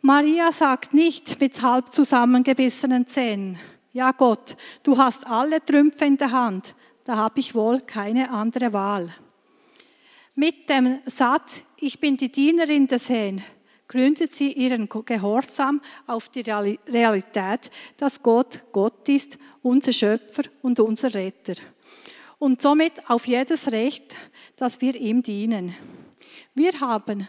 Maria 0.00 0.50
sagt 0.50 0.94
nicht 0.94 1.40
mit 1.40 1.62
halb 1.62 1.92
zusammengebissenen 1.92 3.06
Zähnen, 3.06 3.58
ja 3.92 4.12
Gott, 4.12 4.56
du 4.82 4.96
hast 4.96 5.26
alle 5.26 5.64
Trümpfe 5.64 6.06
in 6.06 6.16
der 6.16 6.32
Hand, 6.32 6.74
da 7.04 7.16
habe 7.16 7.40
ich 7.40 7.54
wohl 7.54 7.80
keine 7.80 8.30
andere 8.30 8.72
Wahl. 8.72 9.14
Mit 10.34 10.68
dem 10.70 10.98
Satz, 11.04 11.62
ich 11.76 12.00
bin 12.00 12.16
die 12.16 12.32
Dienerin 12.32 12.86
des 12.86 13.10
Herrn, 13.10 13.42
gründet 13.92 14.34
sie 14.34 14.52
ihren 14.52 14.88
Gehorsam 14.88 15.82
auf 16.06 16.30
die 16.30 16.40
Realität, 16.40 17.70
dass 17.98 18.22
Gott 18.22 18.62
Gott 18.72 19.06
ist, 19.10 19.38
unser 19.60 19.92
Schöpfer 19.92 20.44
und 20.62 20.80
unser 20.80 21.12
Retter. 21.12 21.60
Und 22.38 22.62
somit 22.62 23.10
auf 23.10 23.26
jedes 23.26 23.70
Recht, 23.70 24.16
dass 24.56 24.80
wir 24.80 24.94
ihm 24.94 25.22
dienen. 25.22 25.74
Wir 26.54 26.80
haben 26.80 27.28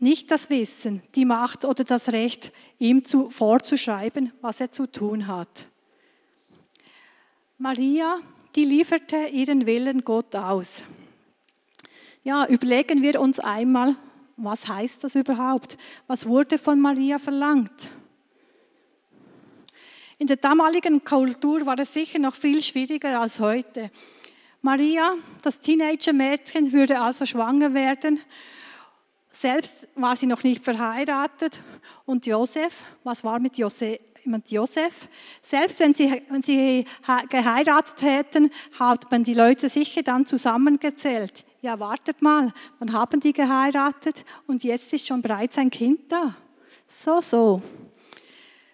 nicht 0.00 0.32
das 0.32 0.50
Wissen, 0.50 1.02
die 1.14 1.24
Macht 1.24 1.64
oder 1.64 1.84
das 1.84 2.10
Recht, 2.10 2.50
ihm 2.80 3.04
zu, 3.04 3.30
vorzuschreiben, 3.30 4.32
was 4.40 4.60
er 4.60 4.72
zu 4.72 4.90
tun 4.90 5.28
hat. 5.28 5.68
Maria, 7.58 8.18
die 8.56 8.64
lieferte 8.64 9.28
ihren 9.28 9.66
Willen 9.66 10.02
Gott 10.02 10.34
aus. 10.34 10.82
Ja, 12.24 12.44
überlegen 12.48 13.02
wir 13.02 13.20
uns 13.20 13.38
einmal, 13.38 13.94
was 14.36 14.68
heißt 14.68 15.04
das 15.04 15.14
überhaupt? 15.14 15.76
Was 16.06 16.26
wurde 16.26 16.58
von 16.58 16.80
Maria 16.80 17.18
verlangt? 17.18 17.90
In 20.18 20.26
der 20.26 20.36
damaligen 20.36 21.02
Kultur 21.02 21.66
war 21.66 21.78
es 21.78 21.92
sicher 21.92 22.18
noch 22.18 22.34
viel 22.34 22.62
schwieriger 22.62 23.20
als 23.20 23.40
heute. 23.40 23.90
Maria, 24.62 25.14
das 25.42 25.60
Teenager-Mädchen, 25.60 26.72
würde 26.72 27.00
also 27.00 27.26
schwanger 27.26 27.74
werden 27.74 28.20
selbst 29.34 29.88
war 29.96 30.16
sie 30.16 30.26
noch 30.26 30.42
nicht 30.42 30.64
verheiratet. 30.64 31.58
Und 32.06 32.26
Josef, 32.26 32.84
was 33.02 33.24
war 33.24 33.40
mit 33.40 33.58
Josef? 33.58 33.98
Mit 34.26 34.50
Josef. 34.50 35.06
Selbst 35.42 35.80
wenn 35.80 35.92
sie, 35.92 36.22
wenn 36.30 36.42
sie 36.42 36.86
geheiratet 37.28 38.00
hätten, 38.00 38.50
hat 38.78 39.10
man 39.10 39.22
die 39.22 39.34
Leute 39.34 39.68
sicher 39.68 40.02
dann 40.02 40.24
zusammengezählt. 40.24 41.44
Ja, 41.64 41.80
wartet 41.80 42.20
mal, 42.20 42.52
wann 42.78 42.92
haben 42.92 43.20
die 43.20 43.32
geheiratet 43.32 44.26
und 44.46 44.64
jetzt 44.64 44.92
ist 44.92 45.06
schon 45.06 45.22
bereits 45.22 45.56
ein 45.56 45.70
Kind 45.70 46.12
da. 46.12 46.36
So, 46.86 47.22
so. 47.22 47.62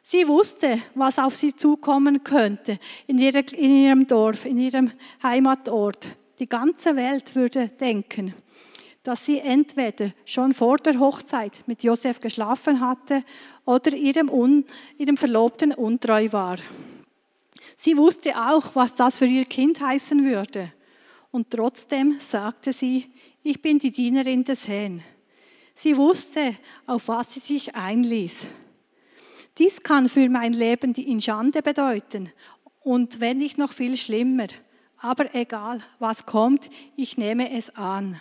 Sie 0.03 0.26
wusste, 0.26 0.76
was 0.96 1.20
auf 1.20 1.37
sie 1.37 1.55
zukommen 1.55 2.24
könnte 2.24 2.81
in, 3.07 3.18
ihrer, 3.18 3.44
in 3.53 3.70
ihrem 3.70 4.07
Dorf, 4.09 4.44
in 4.44 4.59
ihrem 4.59 4.90
Heimatort. 5.22 6.16
Die 6.40 6.48
ganze 6.48 6.96
Welt 6.96 7.37
würde 7.37 7.68
denken, 7.68 8.35
dass 9.05 9.24
sie 9.24 9.38
entweder 9.38 10.11
schon 10.24 10.53
vor 10.53 10.79
der 10.79 10.98
Hochzeit 10.98 11.62
mit 11.68 11.85
Josef 11.85 12.18
geschlafen 12.18 12.81
hatte 12.81 13.22
oder 13.66 13.92
ihrem, 13.92 14.29
Un, 14.29 14.64
ihrem 14.98 15.16
Verlobten 15.16 15.72
untreu 15.72 16.26
war. 16.33 16.57
Sie 17.76 17.96
wusste 17.96 18.37
auch, 18.37 18.74
was 18.74 18.94
das 18.94 19.18
für 19.18 19.26
ihr 19.26 19.44
Kind 19.44 19.81
heißen 19.81 20.24
würde. 20.24 20.72
Und 21.31 21.51
trotzdem 21.51 22.19
sagte 22.21 22.73
sie, 22.73 23.11
ich 23.43 23.62
bin 23.62 23.79
die 23.79 23.90
Dienerin 23.90 24.45
des 24.45 24.69
Herrn. 24.69 25.03
Sie 25.75 25.97
wusste, 25.97 26.57
auf 26.87 27.09
was 27.09 27.35
sie 27.35 27.40
sich 27.40 27.75
einließ. 27.75 28.49
Dies 29.59 29.83
kann 29.83 30.09
für 30.09 30.29
mein 30.29 30.53
Leben 30.53 30.93
die 30.93 31.11
in 31.11 31.21
Schande 31.21 31.62
bedeuten 31.62 32.31
und 32.83 33.21
wenn 33.21 33.38
nicht 33.38 33.59
noch 33.59 33.73
viel 33.73 33.97
schlimmer. 33.97 34.49
Aber 34.99 35.35
egal, 35.35 35.83
was 35.99 36.27
kommt, 36.27 36.69
ich 36.97 37.16
nehme 37.16 37.51
es 37.57 37.75
an. 37.77 38.21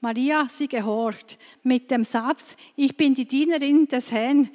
Maria, 0.00 0.46
sie 0.48 0.68
gehorcht. 0.68 1.38
Mit 1.62 1.90
dem 1.90 2.04
Satz, 2.04 2.56
ich 2.76 2.96
bin 2.96 3.14
die 3.14 3.26
Dienerin 3.26 3.88
des 3.88 4.12
Herrn, 4.12 4.48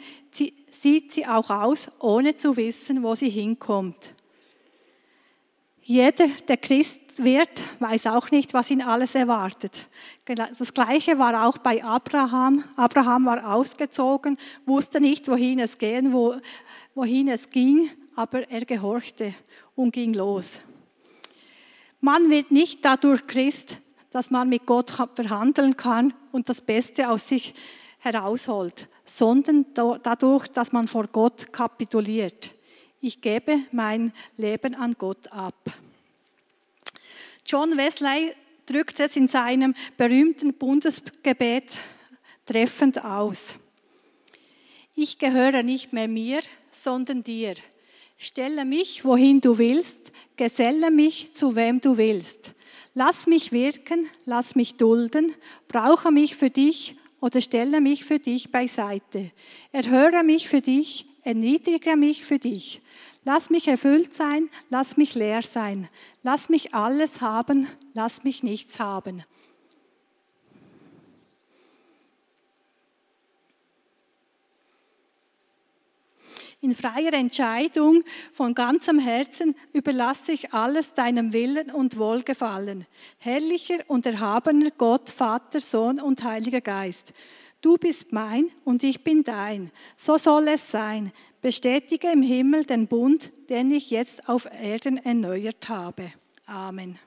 sieht 0.73 1.13
sie 1.13 1.25
auch 1.25 1.49
aus, 1.49 1.91
ohne 1.99 2.35
zu 2.37 2.57
wissen, 2.57 3.03
wo 3.03 3.15
sie 3.15 3.29
hinkommt. 3.29 4.13
Jeder, 5.85 6.27
der 6.47 6.57
Christ 6.57 7.23
wird, 7.23 7.61
weiß 7.79 8.07
auch 8.07 8.31
nicht, 8.31 8.53
was 8.53 8.71
ihn 8.71 8.81
alles 8.81 9.15
erwartet. 9.15 9.85
Das 10.25 10.73
Gleiche 10.73 11.19
war 11.19 11.45
auch 11.45 11.57
bei 11.57 11.83
Abraham. 11.83 12.63
Abraham 12.77 13.25
war 13.25 13.53
ausgezogen, 13.53 14.37
wusste 14.65 15.01
nicht, 15.01 15.27
wohin 15.27 15.59
es 15.59 15.77
gehen, 15.77 16.13
wohin 16.95 17.27
es 17.27 17.49
ging, 17.49 17.89
aber 18.15 18.49
er 18.49 18.63
gehorchte 18.63 19.33
und 19.75 19.91
ging 19.91 20.13
los. 20.13 20.61
Man 21.99 22.29
wird 22.29 22.51
nicht 22.51 22.83
dadurch 22.85 23.27
Christ, 23.27 23.77
dass 24.11 24.31
man 24.31 24.47
mit 24.47 24.65
Gott 24.65 24.89
verhandeln 24.89 25.75
kann 25.75 26.13
und 26.31 26.47
das 26.47 26.61
Beste 26.61 27.09
aus 27.09 27.27
sich 27.27 27.53
herausholt, 27.99 28.87
sondern 29.05 29.65
dadurch, 29.73 30.47
dass 30.47 30.71
man 30.71 30.87
vor 30.87 31.07
Gott 31.07 31.51
kapituliert. 31.51 32.51
Ich 33.01 33.19
gebe 33.21 33.59
mein 33.71 34.13
Leben 34.37 34.75
an 34.75 34.95
Gott 34.97 35.31
ab. 35.31 35.55
John 37.45 37.77
Wesley 37.77 38.33
drückt 38.65 38.99
es 38.99 39.15
in 39.17 39.27
seinem 39.27 39.75
berühmten 39.97 40.53
Bundesgebet 40.53 41.77
treffend 42.45 43.03
aus. 43.03 43.55
Ich 44.95 45.17
gehöre 45.17 45.63
nicht 45.63 45.91
mehr 45.91 46.07
mir, 46.07 46.41
sondern 46.71 47.23
dir. 47.23 47.55
Stelle 48.17 48.63
mich, 48.63 49.03
wohin 49.03 49.41
du 49.41 49.57
willst, 49.57 50.11
geselle 50.37 50.91
mich, 50.91 51.35
zu 51.35 51.55
wem 51.55 51.81
du 51.81 51.97
willst. 51.97 52.53
Lass 52.93 53.27
mich 53.27 53.51
wirken, 53.51 54.07
lass 54.25 54.55
mich 54.55 54.75
dulden, 54.75 55.33
brauche 55.67 56.11
mich 56.11 56.35
für 56.35 56.49
dich 56.49 56.95
oder 57.23 57.39
stelle 57.39 57.79
mich 57.79 58.03
für 58.03 58.19
dich 58.19 58.51
beiseite. 58.51 59.31
Erhöre 59.71 60.25
mich 60.25 60.49
für 60.49 60.59
dich, 60.59 61.05
erniedrige 61.23 61.95
mich 61.95 62.25
für 62.25 62.37
dich. 62.37 62.81
Lass 63.23 63.49
mich 63.49 63.69
erfüllt 63.69 64.13
sein, 64.13 64.49
lass 64.69 64.97
mich 64.97 65.15
leer 65.15 65.41
sein. 65.41 65.87
Lass 66.21 66.49
mich 66.49 66.75
alles 66.75 67.21
haben, 67.21 67.65
lass 67.93 68.25
mich 68.25 68.43
nichts 68.43 68.81
haben. 68.81 69.23
In 76.63 76.73
freier 76.73 77.11
Entscheidung 77.11 78.05
von 78.31 78.53
ganzem 78.53 78.97
Herzen 78.97 79.53
überlasse 79.73 80.31
ich 80.31 80.53
alles 80.53 80.93
deinem 80.93 81.33
Willen 81.33 81.69
und 81.69 81.97
Wohlgefallen. 81.97 82.85
Herrlicher 83.17 83.79
und 83.87 84.05
erhabener 84.05 84.71
Gott, 84.71 85.09
Vater, 85.09 85.59
Sohn 85.59 85.99
und 85.99 86.23
Heiliger 86.23 86.61
Geist. 86.61 87.13
Du 87.59 87.75
bist 87.75 88.13
mein 88.13 88.49
und 88.63 88.81
ich 88.81 89.03
bin 89.03 89.25
dein. 89.25 89.73
So 89.97 90.17
soll 90.17 90.47
es 90.47 90.71
sein. 90.71 91.11
Bestätige 91.41 92.09
im 92.09 92.21
Himmel 92.21 92.63
den 92.63 92.87
Bund, 92.87 93.33
den 93.49 93.69
ich 93.69 93.89
jetzt 93.89 94.29
auf 94.29 94.45
Erden 94.45 94.95
erneuert 94.99 95.67
habe. 95.67 96.13
Amen. 96.45 96.97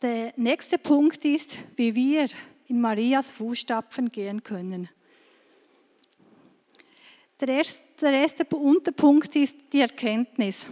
Der 0.00 0.32
nächste 0.36 0.78
Punkt 0.78 1.22
ist, 1.26 1.58
wie 1.76 1.94
wir 1.94 2.28
in 2.68 2.80
Marias 2.80 3.30
Fußstapfen 3.32 4.12
gehen 4.12 4.42
können. 4.42 4.88
Der 7.40 7.48
erste, 7.48 7.82
der 8.00 8.12
erste 8.12 8.44
Unterpunkt 8.56 9.34
ist 9.36 9.56
die 9.72 9.80
Erkenntnis. 9.80 10.66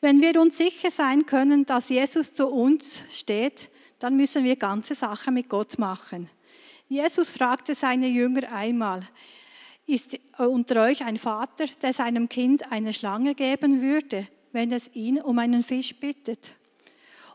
Wenn 0.00 0.20
wir 0.20 0.40
uns 0.40 0.58
sicher 0.58 0.90
sein 0.90 1.26
können, 1.26 1.66
dass 1.66 1.90
Jesus 1.90 2.34
zu 2.34 2.48
uns 2.48 3.02
steht, 3.10 3.70
dann 3.98 4.16
müssen 4.16 4.44
wir 4.44 4.56
ganze 4.56 4.94
Sachen 4.94 5.34
mit 5.34 5.48
Gott 5.48 5.78
machen. 5.78 6.28
Jesus 6.88 7.30
fragte 7.30 7.74
seine 7.74 8.08
Jünger 8.08 8.50
einmal, 8.50 9.02
ist 9.86 10.18
unter 10.38 10.82
euch 10.84 11.04
ein 11.04 11.18
Vater, 11.18 11.66
der 11.82 11.92
seinem 11.92 12.28
Kind 12.28 12.70
eine 12.72 12.92
Schlange 12.92 13.34
geben 13.34 13.82
würde, 13.82 14.26
wenn 14.52 14.72
es 14.72 14.90
ihn 14.94 15.20
um 15.20 15.38
einen 15.38 15.62
Fisch 15.62 15.94
bittet? 15.96 16.52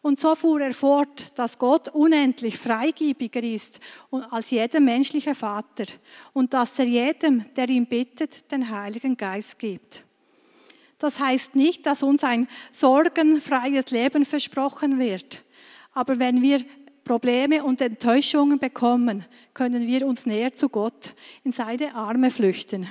Und 0.05 0.19
so 0.19 0.35
fuhr 0.35 0.61
er 0.61 0.71
fort, 0.75 1.33
dass 1.33 1.57
Gott 1.57 1.87
unendlich 1.87 2.59
freigebiger 2.59 3.41
ist 3.41 3.79
als 4.29 4.51
jeder 4.51 4.79
menschliche 4.79 5.33
Vater 5.33 5.85
und 6.31 6.53
dass 6.53 6.77
er 6.77 6.85
jedem, 6.85 7.43
der 7.55 7.67
ihn 7.69 7.87
bittet, 7.87 8.51
den 8.51 8.69
Heiligen 8.69 9.17
Geist 9.17 9.57
gibt. 9.57 10.03
Das 10.99 11.19
heißt 11.19 11.55
nicht, 11.55 11.87
dass 11.87 12.03
uns 12.03 12.23
ein 12.23 12.47
sorgenfreies 12.71 13.89
Leben 13.89 14.25
versprochen 14.25 14.99
wird. 14.99 15.43
Aber 15.93 16.19
wenn 16.19 16.43
wir 16.43 16.63
Probleme 17.03 17.63
und 17.63 17.81
Enttäuschungen 17.81 18.59
bekommen, 18.59 19.25
können 19.55 19.87
wir 19.87 20.05
uns 20.05 20.27
näher 20.27 20.53
zu 20.53 20.69
Gott 20.69 21.15
in 21.43 21.51
seine 21.51 21.95
Arme 21.95 22.29
flüchten. 22.29 22.87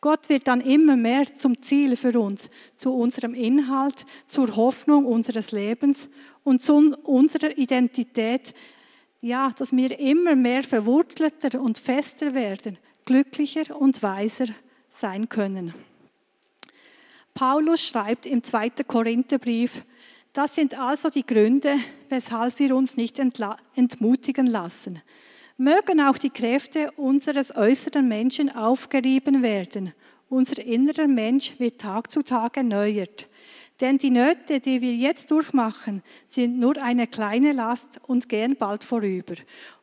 Gott 0.00 0.28
wird 0.28 0.46
dann 0.46 0.60
immer 0.60 0.94
mehr 0.94 1.24
zum 1.34 1.60
Ziel 1.60 1.96
für 1.96 2.16
uns, 2.20 2.50
zu 2.76 2.94
unserem 2.94 3.34
Inhalt, 3.34 4.04
zur 4.28 4.54
Hoffnung 4.54 5.06
unseres 5.06 5.50
Lebens 5.50 6.08
und 6.46 6.62
zu 6.62 6.94
unserer 7.02 7.58
Identität, 7.58 8.54
ja, 9.20 9.52
dass 9.58 9.72
wir 9.72 9.98
immer 9.98 10.36
mehr 10.36 10.62
verwurzelter 10.62 11.60
und 11.60 11.76
fester 11.76 12.34
werden, 12.34 12.78
glücklicher 13.04 13.76
und 13.76 14.00
weiser 14.00 14.46
sein 14.88 15.28
können. 15.28 15.74
Paulus 17.34 17.88
schreibt 17.88 18.26
im 18.26 18.44
2. 18.44 18.70
Korintherbrief, 18.86 19.82
das 20.32 20.54
sind 20.54 20.78
also 20.78 21.08
die 21.08 21.26
Gründe, 21.26 21.74
weshalb 22.10 22.60
wir 22.60 22.76
uns 22.76 22.96
nicht 22.96 23.18
entmutigen 23.18 24.46
lassen. 24.46 25.02
Mögen 25.56 26.00
auch 26.00 26.16
die 26.16 26.30
Kräfte 26.30 26.92
unseres 26.92 27.56
äußeren 27.56 28.06
Menschen 28.06 28.54
aufgerieben 28.54 29.42
werden. 29.42 29.94
Unser 30.28 30.64
innerer 30.64 31.08
Mensch 31.08 31.58
wird 31.58 31.80
Tag 31.80 32.12
zu 32.12 32.22
Tag 32.22 32.56
erneuert. 32.56 33.26
Denn 33.80 33.98
die 33.98 34.10
Nöte, 34.10 34.60
die 34.60 34.80
wir 34.80 34.94
jetzt 34.94 35.30
durchmachen, 35.30 36.02
sind 36.28 36.58
nur 36.58 36.82
eine 36.82 37.06
kleine 37.06 37.52
Last 37.52 38.00
und 38.06 38.28
gehen 38.28 38.56
bald 38.56 38.84
vorüber. 38.84 39.34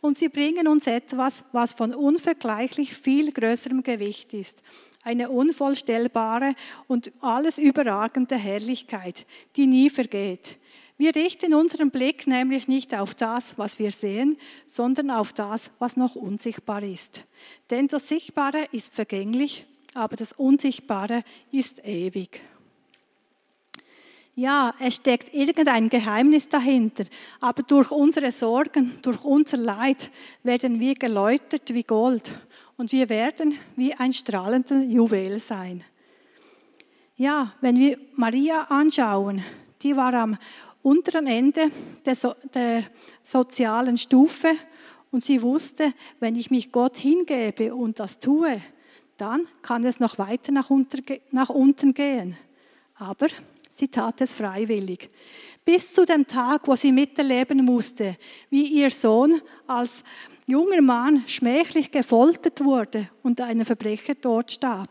Und 0.02 0.18
sie 0.18 0.30
bringen 0.30 0.68
uns 0.68 0.88
etwas, 0.88 1.44
was 1.52 1.74
von 1.74 1.94
unvergleichlich 1.94 2.96
viel 2.96 3.32
größerem 3.32 3.84
Gewicht 3.84 4.34
ist. 4.34 4.64
Eine 5.04 5.30
unvollstellbare 5.30 6.56
und 6.88 7.12
alles 7.22 7.60
überragende 7.60 8.36
Herrlichkeit, 8.36 9.28
die 9.56 9.68
nie 9.68 9.92
vergeht. 9.92 10.58
Wir 10.98 11.16
richten 11.16 11.54
unseren 11.54 11.92
Blick 11.92 12.26
nämlich 12.28 12.68
nicht 12.68 12.96
auf 12.96 13.14
das, 13.14 13.58
was 13.58 13.78
wir 13.78 13.92
sehen, 13.92 14.38
sondern 14.72 15.12
auf 15.12 15.34
das, 15.34 15.72
was 15.78 15.98
noch 15.98 16.16
unsichtbar 16.16 16.82
ist. 16.82 17.26
Denn 17.70 17.88
das 17.88 18.08
Sichtbare 18.08 18.68
ist 18.72 18.94
vergänglich, 18.94 19.66
aber 19.94 20.16
das 20.16 20.34
Unsichtbare 20.34 21.24
ist 21.52 21.86
ewig. 21.86 22.42
Ja, 24.36 24.74
es 24.80 24.96
steckt 24.96 25.32
irgendein 25.32 25.90
Geheimnis 25.90 26.50
dahinter, 26.50 27.04
aber 27.40 27.62
durch 27.62 27.92
unsere 27.92 28.32
Sorgen, 28.32 28.94
durch 29.04 29.24
unser 29.24 29.58
Leid 29.58 30.10
werden 30.42 30.80
wir 30.80 30.96
geläutert 30.96 31.72
wie 31.72 31.84
Gold 31.84 32.32
und 32.76 32.92
wir 32.92 33.10
werden 33.10 33.56
wie 33.76 33.94
ein 33.94 34.12
strahlender 34.12 34.82
Juwel 34.82 35.40
sein. 35.40 35.84
Ja, 37.16 37.54
wenn 37.62 37.78
wir 37.78 38.00
Maria 38.16 38.64
anschauen, 38.64 39.44
die 39.84 39.96
war 39.96 40.16
am 40.16 40.36
unteren 40.82 41.28
Ende 41.28 41.70
der, 42.04 42.16
so 42.16 42.34
der 42.56 42.86
sozialen 43.22 44.00
Stufe 44.00 44.52
und 45.12 45.24
sie 45.24 45.44
wusste, 45.44 45.94
wenn 46.20 46.36
ich 46.36 46.50
mich 46.50 46.72
Gott 46.72 46.98
hingebe 46.98 47.76
und 47.76 48.00
das 48.00 48.18
tue, 48.18 48.60
dann 49.18 49.46
kann 49.62 49.84
es 49.84 50.00
noch 50.00 50.18
weiter 50.18 50.52
nach, 50.52 50.72
nach 51.30 51.50
unten 51.50 51.94
gehen. 51.94 52.36
Aber 52.96 53.28
Sie 53.76 53.88
tat 53.88 54.22
es 54.22 54.36
freiwillig. 54.36 55.10
Bis 55.66 55.92
zu 55.92 56.06
dem 56.06 56.28
Tag, 56.28 56.68
wo 56.68 56.76
sie 56.76 56.92
miterleben 56.92 57.66
musste, 57.66 58.16
wie 58.52 58.68
ihr 58.68 58.92
Sohn 58.92 59.42
als 59.66 60.04
junger 60.46 60.84
Mann 60.84 61.24
schmächlich 61.28 61.90
gefoltert 61.90 62.64
wurde 62.64 63.10
und 63.24 63.42
ein 63.42 63.66
Verbrecher 63.66 64.14
dort 64.14 64.52
starb. 64.52 64.90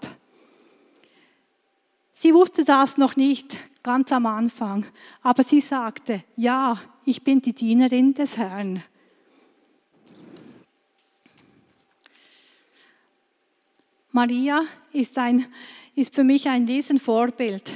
Sie 2.13 2.35
wusste 2.35 2.65
das 2.65 2.97
noch 2.97 3.15
nicht 3.15 3.57
ganz 3.85 4.11
am 4.11 4.27
Anfang, 4.27 4.85
aber 5.23 5.45
sie 5.45 5.61
sagte, 5.61 6.25
ja, 6.35 6.77
ich 7.05 7.23
bin 7.23 7.41
die 7.41 7.53
Dienerin 7.53 8.15
des 8.15 8.37
Herrn. 8.37 8.83
Maria 14.11 14.63
ist, 14.93 15.17
ein, 15.19 15.47
ist 15.95 16.17
für 16.17 16.25
mich 16.25 16.49
ein 16.49 16.67
Riesenvorbild. 16.67 17.73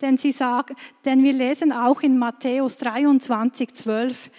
Denn, 0.00 0.16
sie 0.16 0.32
sagen, 0.32 0.76
denn 1.04 1.22
wir 1.24 1.32
lesen 1.32 1.72
auch 1.72 2.02
in 2.02 2.18
Matthäus 2.18 2.76
23, 2.76 3.74
12, 3.74 4.30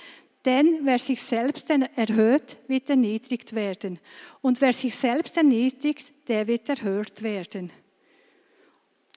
denn 0.45 0.79
wer 0.83 0.99
sich 0.99 1.21
selbst 1.21 1.69
erhöht, 1.69 2.57
wird 2.67 2.89
erniedrigt 2.89 3.53
werden. 3.53 3.99
Und 4.41 4.61
wer 4.61 4.71
sich 4.71 4.95
selbst 4.95 5.35
erniedrigt, 5.35 6.13
der 6.29 6.47
wird 6.47 6.69
erhört 6.69 7.23
werden. 7.23 7.71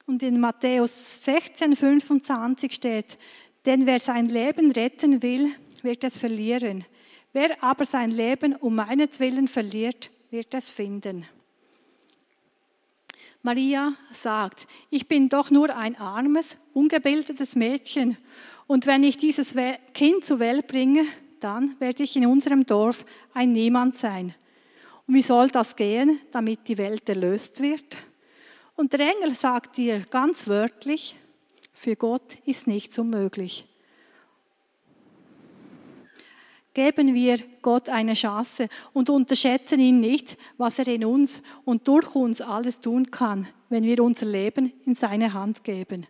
Und 0.06 0.22
in 0.24 0.40
Matthäus 0.40 1.22
16, 1.24 1.76
25 1.76 2.72
steht, 2.72 3.18
denn 3.64 3.86
wer 3.86 4.00
sein 4.00 4.28
Leben 4.28 4.72
retten 4.72 5.22
will, 5.22 5.52
wird 5.82 6.02
es 6.02 6.18
verlieren. 6.18 6.84
Wer 7.32 7.62
aber 7.62 7.84
sein 7.84 8.10
Leben 8.10 8.56
um 8.56 8.74
meinetwillen 8.74 9.46
verliert, 9.46 10.10
wird 10.30 10.52
es 10.54 10.70
finden. 10.70 11.26
Maria 13.42 13.94
sagt, 14.12 14.68
ich 14.88 15.08
bin 15.08 15.28
doch 15.28 15.50
nur 15.50 15.76
ein 15.76 15.96
armes, 15.98 16.56
ungebildetes 16.74 17.56
Mädchen 17.56 18.16
und 18.66 18.86
wenn 18.86 19.02
ich 19.02 19.16
dieses 19.16 19.54
Kind 19.94 20.24
zur 20.24 20.38
Welt 20.38 20.68
bringe, 20.68 21.04
dann 21.40 21.74
werde 21.80 22.04
ich 22.04 22.14
in 22.16 22.26
unserem 22.26 22.64
Dorf 22.64 23.04
ein 23.34 23.52
Niemand 23.52 23.96
sein. 23.96 24.34
Und 25.08 25.14
wie 25.14 25.22
soll 25.22 25.48
das 25.48 25.74
gehen, 25.74 26.20
damit 26.30 26.68
die 26.68 26.78
Welt 26.78 27.08
erlöst 27.08 27.60
wird? 27.60 27.96
Und 28.76 28.92
der 28.92 29.00
Engel 29.00 29.34
sagt 29.34 29.76
dir 29.76 30.00
ganz 30.08 30.46
wörtlich, 30.46 31.16
für 31.72 31.96
Gott 31.96 32.38
ist 32.46 32.68
nichts 32.68 32.98
unmöglich 32.98 33.66
geben 36.74 37.14
wir 37.14 37.38
Gott 37.60 37.88
eine 37.88 38.14
Chance 38.14 38.68
und 38.92 39.10
unterschätzen 39.10 39.80
ihn 39.80 40.00
nicht, 40.00 40.36
was 40.56 40.78
er 40.78 40.88
in 40.88 41.04
uns 41.04 41.42
und 41.64 41.86
durch 41.88 42.14
uns 42.14 42.40
alles 42.40 42.80
tun 42.80 43.10
kann, 43.10 43.46
wenn 43.68 43.84
wir 43.84 44.02
unser 44.02 44.26
Leben 44.26 44.72
in 44.84 44.94
seine 44.94 45.32
Hand 45.32 45.64
geben. 45.64 46.06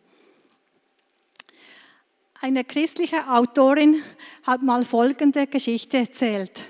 Eine 2.40 2.64
christliche 2.64 3.28
Autorin 3.28 4.02
hat 4.42 4.62
mal 4.62 4.84
folgende 4.84 5.46
Geschichte 5.46 5.98
erzählt. 5.98 6.64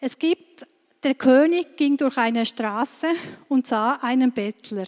Es 0.00 0.18
gibt, 0.18 0.64
der 1.02 1.14
König 1.14 1.76
ging 1.76 1.96
durch 1.96 2.16
eine 2.16 2.46
Straße 2.46 3.08
und 3.48 3.66
sah 3.66 3.94
einen 4.02 4.32
Bettler. 4.32 4.86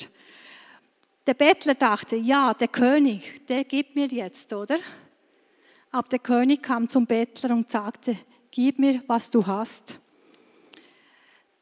Der 1.26 1.34
Bettler 1.34 1.74
dachte, 1.74 2.16
ja, 2.16 2.54
der 2.54 2.68
König, 2.68 3.46
der 3.46 3.64
gibt 3.64 3.96
mir 3.96 4.06
jetzt, 4.06 4.52
oder? 4.52 4.78
Aber 5.90 6.08
der 6.08 6.18
König 6.20 6.62
kam 6.62 6.88
zum 6.88 7.06
Bettler 7.06 7.50
und 7.54 7.70
sagte, 7.70 8.16
gib 8.50 8.78
mir, 8.78 9.02
was 9.06 9.30
du 9.30 9.46
hast. 9.46 9.98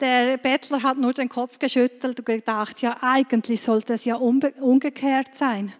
Der 0.01 0.37
Bettler 0.37 0.83
hat 0.83 0.99
nur 0.99 1.12
den 1.12 1.29
Kopf 1.29 1.59
geschüttelt 1.59 2.21
und 2.21 2.27
gedacht, 2.27 2.83
ja, 2.83 2.99
eigentlich 3.01 3.62
sollte 3.62 3.95
es 3.95 4.05
ja 4.05 4.17
umgekehrt 4.17 5.35
sein. 5.35 5.73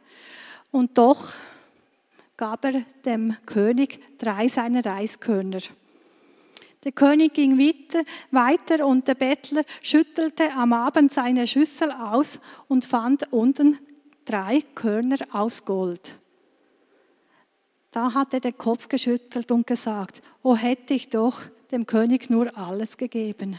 Und 0.73 0.99
doch 0.99 1.35
gab 2.37 2.65
er 2.65 2.83
dem 3.05 3.37
König 3.47 4.01
drei 4.19 4.49
seiner 4.49 4.85
Reiskörner. 4.85 5.61
Der 6.85 6.93
König 6.93 7.35
ging 7.35 7.59
weiter, 7.59 8.05
weiter 8.31 8.87
und 8.87 9.07
der 9.09 9.15
Bettler 9.15 9.63
schüttelte 9.83 10.53
am 10.53 10.73
Abend 10.73 11.13
seine 11.13 11.47
Schüssel 11.47 11.91
aus 11.91 12.41
und 12.69 12.85
fand 12.85 13.33
unten 13.33 13.79
drei 14.25 14.63
Körner 14.75 15.19
aus 15.33 15.65
Gold. 15.65 16.15
Da 17.99 18.15
hat 18.15 18.33
er 18.33 18.39
den 18.39 18.57
Kopf 18.57 18.87
geschüttelt 18.87 19.51
und 19.51 19.67
gesagt, 19.67 20.23
oh 20.45 20.55
hätte 20.55 20.95
ich 20.95 21.09
doch 21.09 21.43
dem 21.73 21.85
König 21.85 22.31
nur 22.31 22.57
alles 22.57 22.97
gegeben. 22.97 23.59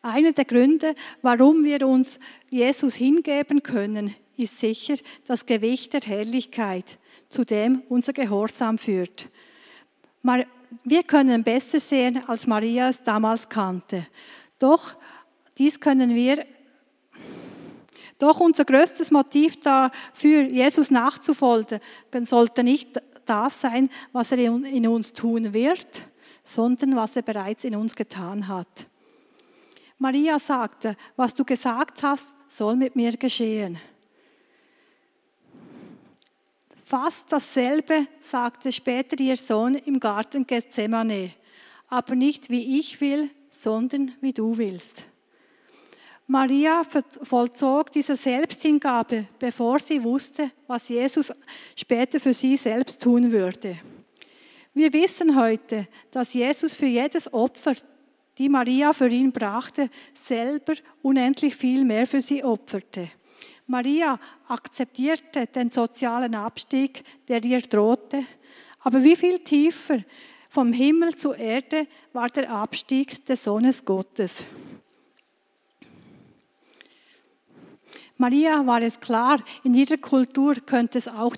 Einer 0.00 0.32
der 0.32 0.46
Gründe, 0.46 0.94
warum 1.20 1.62
wir 1.62 1.86
uns 1.86 2.18
Jesus 2.48 2.94
hingeben 2.94 3.62
können, 3.62 4.14
ist 4.38 4.58
sicher 4.58 4.96
das 5.26 5.44
Gewicht 5.44 5.92
der 5.92 6.00
Herrlichkeit, 6.00 6.98
zu 7.28 7.44
dem 7.44 7.82
unser 7.90 8.14
Gehorsam 8.14 8.78
führt. 8.78 9.28
Wir 10.84 11.02
können 11.02 11.44
besser 11.44 11.80
sehen, 11.80 12.26
als 12.26 12.46
Maria 12.46 12.88
es 12.88 13.02
damals 13.02 13.50
kannte. 13.50 14.06
Doch 14.58 14.96
dies 15.58 15.80
können 15.80 16.14
wir 16.14 16.44
doch 18.18 18.40
unser 18.40 18.64
größtes 18.64 19.10
Motiv 19.10 19.60
dafür, 19.60 20.42
Jesus 20.42 20.90
nachzufolgen, 20.90 21.80
sollte 22.24 22.64
nicht 22.64 23.00
das 23.26 23.60
sein, 23.60 23.90
was 24.12 24.32
er 24.32 24.38
in 24.38 24.86
uns 24.86 25.12
tun 25.12 25.52
wird, 25.52 26.02
sondern 26.44 26.96
was 26.96 27.16
er 27.16 27.22
bereits 27.22 27.64
in 27.64 27.76
uns 27.76 27.94
getan 27.94 28.48
hat. 28.48 28.86
Maria 29.98 30.38
sagte, 30.38 30.96
was 31.16 31.34
du 31.34 31.44
gesagt 31.44 32.02
hast, 32.02 32.28
soll 32.48 32.76
mit 32.76 32.96
mir 32.96 33.16
geschehen. 33.16 33.78
Fast 36.82 37.32
dasselbe 37.32 38.06
sagte 38.20 38.70
später 38.70 39.18
ihr 39.18 39.36
Sohn 39.36 39.74
im 39.74 39.98
Garten 39.98 40.46
Gethsemane, 40.46 41.32
aber 41.88 42.14
nicht 42.14 42.48
wie 42.48 42.78
ich 42.78 43.00
will, 43.00 43.30
sondern 43.50 44.12
wie 44.20 44.32
du 44.32 44.56
willst. 44.56 45.04
Maria 46.28 46.82
vollzog 47.22 47.92
diese 47.92 48.16
Selbsthingabe, 48.16 49.26
bevor 49.38 49.78
sie 49.78 50.02
wusste, 50.02 50.50
was 50.66 50.88
Jesus 50.88 51.32
später 51.76 52.18
für 52.18 52.34
sie 52.34 52.56
selbst 52.56 53.00
tun 53.00 53.30
würde. 53.30 53.76
Wir 54.74 54.92
wissen 54.92 55.36
heute, 55.36 55.86
dass 56.10 56.34
Jesus 56.34 56.74
für 56.74 56.86
jedes 56.86 57.32
Opfer, 57.32 57.74
die 58.38 58.48
Maria 58.48 58.92
für 58.92 59.08
ihn 59.08 59.30
brachte, 59.30 59.88
selber 60.20 60.74
unendlich 61.00 61.54
viel 61.54 61.84
mehr 61.84 62.06
für 62.06 62.20
sie 62.20 62.42
opferte. 62.42 63.08
Maria 63.68 64.18
akzeptierte 64.48 65.46
den 65.46 65.70
sozialen 65.70 66.34
Abstieg, 66.34 67.04
der 67.28 67.42
ihr 67.44 67.62
drohte, 67.62 68.24
aber 68.80 69.02
wie 69.02 69.16
viel 69.16 69.38
tiefer 69.38 70.00
vom 70.48 70.72
Himmel 70.72 71.14
zur 71.16 71.36
Erde 71.36 71.86
war 72.12 72.28
der 72.28 72.50
Abstieg 72.50 73.24
des 73.26 73.44
Sohnes 73.44 73.84
Gottes. 73.84 74.46
Maria 78.18 78.66
war 78.66 78.80
es 78.82 79.00
klar, 79.00 79.42
in 79.62 79.74
ihrer 79.74 79.98
Kultur 79.98 80.54
könnte 80.54 80.98
es 80.98 81.08
auch, 81.08 81.36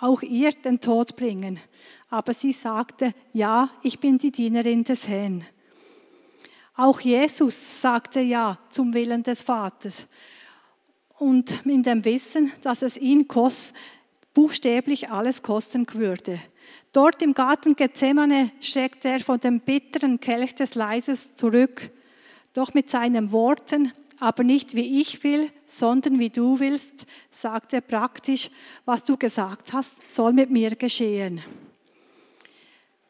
auch 0.00 0.22
ihr 0.22 0.50
den 0.52 0.80
Tod 0.80 1.16
bringen. 1.16 1.60
Aber 2.10 2.34
sie 2.34 2.52
sagte, 2.52 3.12
ja, 3.32 3.70
ich 3.82 4.00
bin 4.00 4.18
die 4.18 4.30
Dienerin 4.32 4.84
des 4.84 5.08
Herrn. 5.08 5.44
Auch 6.74 7.00
Jesus 7.00 7.80
sagte 7.80 8.20
ja 8.20 8.58
zum 8.68 8.92
Willen 8.92 9.22
des 9.22 9.42
Vaters. 9.42 10.06
Und 11.18 11.64
in 11.64 11.82
dem 11.82 12.04
Wissen, 12.04 12.52
dass 12.62 12.82
es 12.82 12.98
ihn 12.98 13.26
kost, 13.26 13.74
buchstäblich 14.34 15.10
alles 15.10 15.42
kosten 15.42 15.86
würde. 15.94 16.38
Dort 16.92 17.22
im 17.22 17.32
Garten 17.32 17.74
Gethsemane 17.74 18.50
schreckte 18.60 19.08
er 19.08 19.20
von 19.20 19.40
dem 19.40 19.60
bitteren 19.60 20.20
Kelch 20.20 20.54
des 20.54 20.74
Leises 20.74 21.34
zurück, 21.34 21.90
doch 22.52 22.74
mit 22.74 22.90
seinen 22.90 23.32
Worten, 23.32 23.92
aber 24.20 24.44
nicht 24.44 24.74
wie 24.74 25.00
ich 25.00 25.22
will, 25.24 25.50
sondern 25.66 26.18
wie 26.18 26.30
du 26.30 26.60
willst, 26.60 27.06
sagte 27.30 27.76
er 27.76 27.82
praktisch, 27.82 28.50
was 28.84 29.04
du 29.04 29.16
gesagt 29.16 29.72
hast, 29.72 29.96
soll 30.12 30.32
mit 30.32 30.50
mir 30.50 30.76
geschehen. 30.76 31.42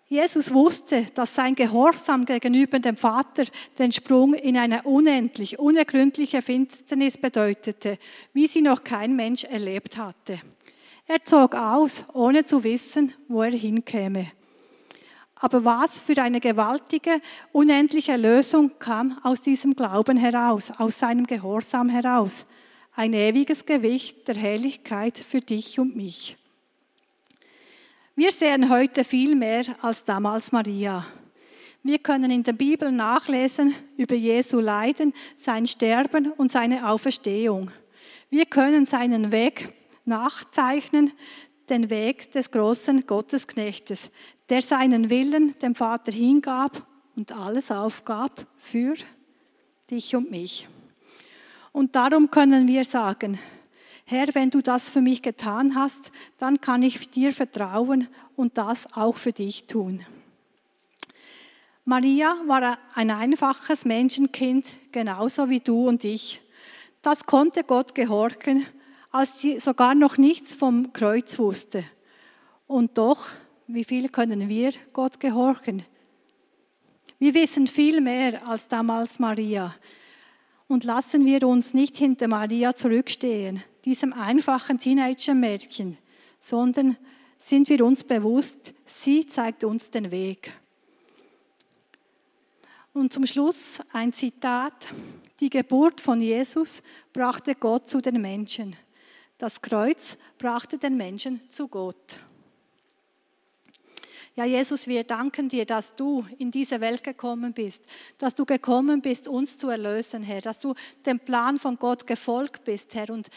Jesus 0.09 0.55
wusste, 0.55 1.05
dass 1.15 1.35
sein 1.35 1.55
Gehorsam 1.57 2.25
gegenüber 2.25 2.79
dem 2.79 2.97
Vater 2.97 3.45
den 3.77 3.91
Sprung 3.91 4.35
in 4.35 4.57
eine 4.57 4.83
unendlich, 4.83 5.59
unergründliche 5.59 6.43
Finsternis 6.43 7.19
bedeutete, 7.19 7.99
wie 8.33 8.47
sie 8.47 8.63
noch 8.63 8.85
kein 8.85 9.17
Mensch 9.17 9.43
erlebt 9.43 9.97
hatte. 9.97 10.41
Er 11.09 11.25
zog 11.25 11.57
aus, 11.57 12.05
ohne 12.15 12.45
zu 12.45 12.63
wissen, 12.63 13.15
wo 13.27 13.43
er 13.43 13.53
hinkäme. 13.53 14.31
Aber 15.37 15.65
was 15.65 16.01
für 16.01 16.21
eine 16.23 16.41
gewaltige, 16.41 17.21
unendliche 17.53 18.17
Lösung 18.17 18.79
kam 18.79 19.19
aus 19.23 19.43
diesem 19.43 19.77
Glauben 19.77 20.17
heraus, 20.17 20.73
aus 20.79 20.99
seinem 20.99 21.27
Gehorsam 21.27 21.91
heraus. 21.91 22.47
Ein 22.95 23.13
ewiges 23.13 23.67
Gewicht 23.67 24.27
der 24.27 24.37
Herrlichkeit 24.37 25.19
für 25.19 25.41
dich 25.41 25.79
und 25.79 25.95
mich. 25.95 26.37
Wir 28.15 28.33
sehen 28.33 28.71
heute 28.71 29.05
viel 29.05 29.35
mehr 29.35 29.65
als 29.83 30.05
damals 30.05 30.53
Maria. 30.53 31.05
Wir 31.83 31.99
können 31.99 32.31
in 32.31 32.43
der 32.43 32.55
Bibel 32.55 32.91
nachlesen 32.91 33.75
über 33.99 34.15
Jesu 34.15 34.59
Leiden, 34.59 35.13
sein 35.37 35.67
Sterben 35.67 36.33
und 36.33 36.51
seine 36.51 36.89
Auferstehung. 36.89 37.71
Wir 38.31 38.47
können 38.47 38.87
seinen 38.87 39.33
Weg 39.33 39.69
nachzeichnen, 40.07 41.13
den 41.69 41.91
Weg 41.91 42.33
des 42.33 42.51
großen 42.51 43.07
Gottesknechtes, 43.07 44.11
der 44.49 44.63
seinen 44.63 45.11
Willen 45.11 45.59
dem 45.59 45.75
Vater 45.75 46.13
hingab 46.13 46.87
und 47.17 47.33
alles 47.33 47.71
aufgab 47.71 48.47
für 48.59 48.95
dich 49.91 50.15
und 50.15 50.31
mich. 50.31 50.69
Und 51.73 51.95
darum 51.95 52.31
können 52.31 52.69
wir 52.69 52.85
sagen, 52.85 53.39
Herr, 54.05 54.29
wenn 54.35 54.51
du 54.51 54.63
das 54.63 54.89
für 54.89 55.01
mich 55.01 55.21
getan 55.21 55.75
hast, 55.75 56.13
dann 56.39 56.61
kann 56.61 56.83
ich 56.83 57.11
dir 57.11 57.33
vertrauen 57.33 58.09
und 58.37 58.57
das 58.57 58.93
auch 58.95 59.17
für 59.17 59.33
dich 59.33 59.67
tun. 59.67 60.05
Maria 61.85 62.37
war 62.47 62.79
ein 62.95 63.11
einfaches 63.11 63.85
Menschenkind, 63.85 64.73
genauso 64.93 65.51
wie 65.51 65.61
du 65.61 65.89
und 65.89 66.05
ich. 66.05 66.41
Das 67.03 67.27
konnte 67.27 67.63
Gott 67.63 67.95
gehorchen, 67.95 68.65
als 69.11 69.41
sie 69.41 69.61
sogar 69.61 69.95
noch 69.95 70.19
nichts 70.19 70.55
vom 70.55 70.93
Kreuz 70.93 71.39
wusste. 71.39 71.85
Und 72.67 72.99
doch 72.99 73.29
wie 73.67 73.85
viel 73.85 74.09
können 74.09 74.49
wir 74.49 74.73
Gott 74.93 75.19
gehorchen? 75.21 75.85
Wir 77.19 77.35
wissen 77.35 77.67
viel 77.67 78.01
mehr 78.01 78.47
als 78.47 78.69
damals 78.69 79.19
Maria. 79.19 79.75
Und 80.69 80.85
lassen 80.85 81.25
wir 81.25 81.47
uns 81.47 81.75
nicht 81.75 81.97
hinter 81.97 82.29
Maria 82.29 82.75
zurückstehen, 82.75 83.63
diesem 83.85 84.13
einfachen 84.13 84.79
Teenager-Mädchen, 84.79 85.97
sondern 86.41 86.97
sind 87.39 87.69
wir 87.69 87.85
uns 87.85 88.03
bewusst, 88.03 88.75
sie 88.85 89.27
zeigt 89.27 89.65
uns 89.65 89.91
den 89.91 90.11
Weg. 90.11 90.53
Und 92.93 93.13
zum 93.13 93.27
Schluss 93.27 93.81
ein 93.93 94.13
Zitat. 94.13 94.89
Die 95.41 95.51
Geburt 95.51 96.01
von 96.01 96.21
Jesus 96.21 96.83
brachte 97.13 97.55
Gott 97.55 97.89
zu 97.89 98.01
den 98.01 98.21
Menschen. 98.21 98.75
Das 99.39 99.61
Kreuz 99.61 100.17
brachte 100.39 100.79
den 100.79 100.97
Menschen 100.97 101.41
zu 101.51 101.69
Gott. 101.69 102.21
Ja, 104.39 104.45
Jesus, 104.45 104.87
wir 104.87 105.03
danken 105.03 105.49
dir, 105.49 105.65
dass 105.65 105.97
du 105.97 106.23
in 106.37 106.51
diese 106.51 106.83
Welt 106.83 107.03
gekommen 107.03 107.55
bist, 107.55 107.85
dass 108.19 108.35
du 108.35 108.45
gekommen 108.45 109.01
bist, 109.01 109.29
uns 109.29 109.57
zu 109.57 109.71
erlösen, 109.71 110.23
Herr, 110.23 110.43
dass 110.43 110.59
du 110.59 110.75
dem 111.07 111.19
Plan 111.19 111.57
von 111.57 111.79
Gott 111.79 112.07
gefolgt 112.07 112.65
bist, 112.65 112.95
Herr, 112.95 113.09
und 113.09 113.31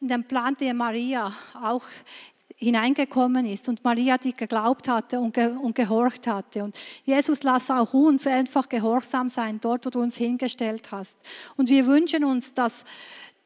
in 0.00 0.08
den 0.08 0.24
Plan, 0.24 0.56
der 0.58 0.72
Maria 0.72 1.30
auch 1.62 1.84
hineingekommen 2.54 3.44
ist 3.44 3.68
und 3.68 3.84
Maria, 3.84 4.16
die 4.16 4.32
geglaubt 4.32 4.88
hatte 4.88 5.20
und, 5.20 5.34
ge 5.34 5.48
und 5.48 5.74
gehorcht 5.74 6.26
hatte. 6.26 6.64
Und 6.64 6.74
Jesus, 7.04 7.42
lass 7.42 7.70
auch 7.70 7.92
uns 7.92 8.26
einfach 8.26 8.66
gehorsam 8.70 9.28
sein, 9.28 9.60
dort, 9.60 9.84
wo 9.84 9.90
du 9.90 10.00
uns 10.00 10.16
hingestellt 10.16 10.90
hast. 10.90 11.18
Und 11.58 11.68
wir 11.68 11.86
wünschen 11.86 12.24
uns, 12.24 12.54
dass 12.54 12.86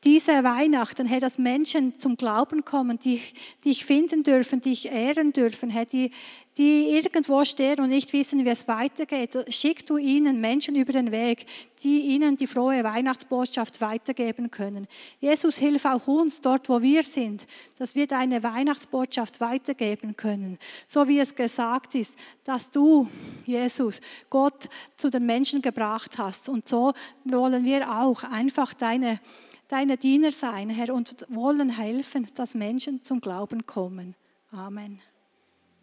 diese 0.02 0.44
Weihnachten, 0.44 1.06
Herr, 1.06 1.20
dass 1.20 1.36
Menschen 1.36 1.98
zum 1.98 2.16
Glauben 2.16 2.64
kommen, 2.64 2.98
die 2.98 3.20
dich 3.66 3.84
finden 3.84 4.22
dürfen, 4.22 4.62
dich 4.62 4.90
ehren 4.90 5.34
dürfen, 5.34 5.68
Herr, 5.68 5.84
die, 5.84 6.10
die 6.56 6.88
irgendwo 6.88 7.44
stehen 7.44 7.80
und 7.80 7.90
nicht 7.90 8.14
wissen, 8.14 8.42
wie 8.46 8.48
es 8.48 8.66
weitergeht. 8.66 9.36
Schick 9.50 9.84
du 9.84 9.98
ihnen 9.98 10.40
Menschen 10.40 10.74
über 10.74 10.94
den 10.94 11.10
Weg, 11.10 11.44
die 11.82 12.00
ihnen 12.00 12.38
die 12.38 12.46
frohe 12.46 12.82
Weihnachtsbotschaft 12.82 13.82
weitergeben 13.82 14.50
können. 14.50 14.86
Jesus, 15.20 15.58
hilf 15.58 15.84
auch 15.84 16.06
uns 16.06 16.40
dort, 16.40 16.70
wo 16.70 16.80
wir 16.80 17.02
sind, 17.02 17.46
dass 17.78 17.94
wir 17.94 18.06
deine 18.06 18.42
Weihnachtsbotschaft 18.42 19.42
weitergeben 19.42 20.16
können. 20.16 20.56
So 20.88 21.08
wie 21.08 21.18
es 21.18 21.34
gesagt 21.34 21.94
ist, 21.94 22.14
dass 22.44 22.70
du, 22.70 23.06
Jesus, 23.44 24.00
Gott 24.30 24.70
zu 24.96 25.10
den 25.10 25.26
Menschen 25.26 25.60
gebracht 25.60 26.16
hast. 26.16 26.48
Und 26.48 26.66
so 26.66 26.94
wollen 27.24 27.66
wir 27.66 28.00
auch 28.00 28.24
einfach 28.24 28.72
deine 28.72 29.20
deine 29.70 29.96
Diener 29.96 30.32
sein, 30.32 30.68
Herr, 30.68 30.92
und 30.94 31.26
wollen 31.28 31.70
helfen, 31.70 32.26
dass 32.34 32.54
Menschen 32.54 33.04
zum 33.04 33.20
Glauben 33.20 33.66
kommen. 33.66 34.14
Amen. 34.50 35.00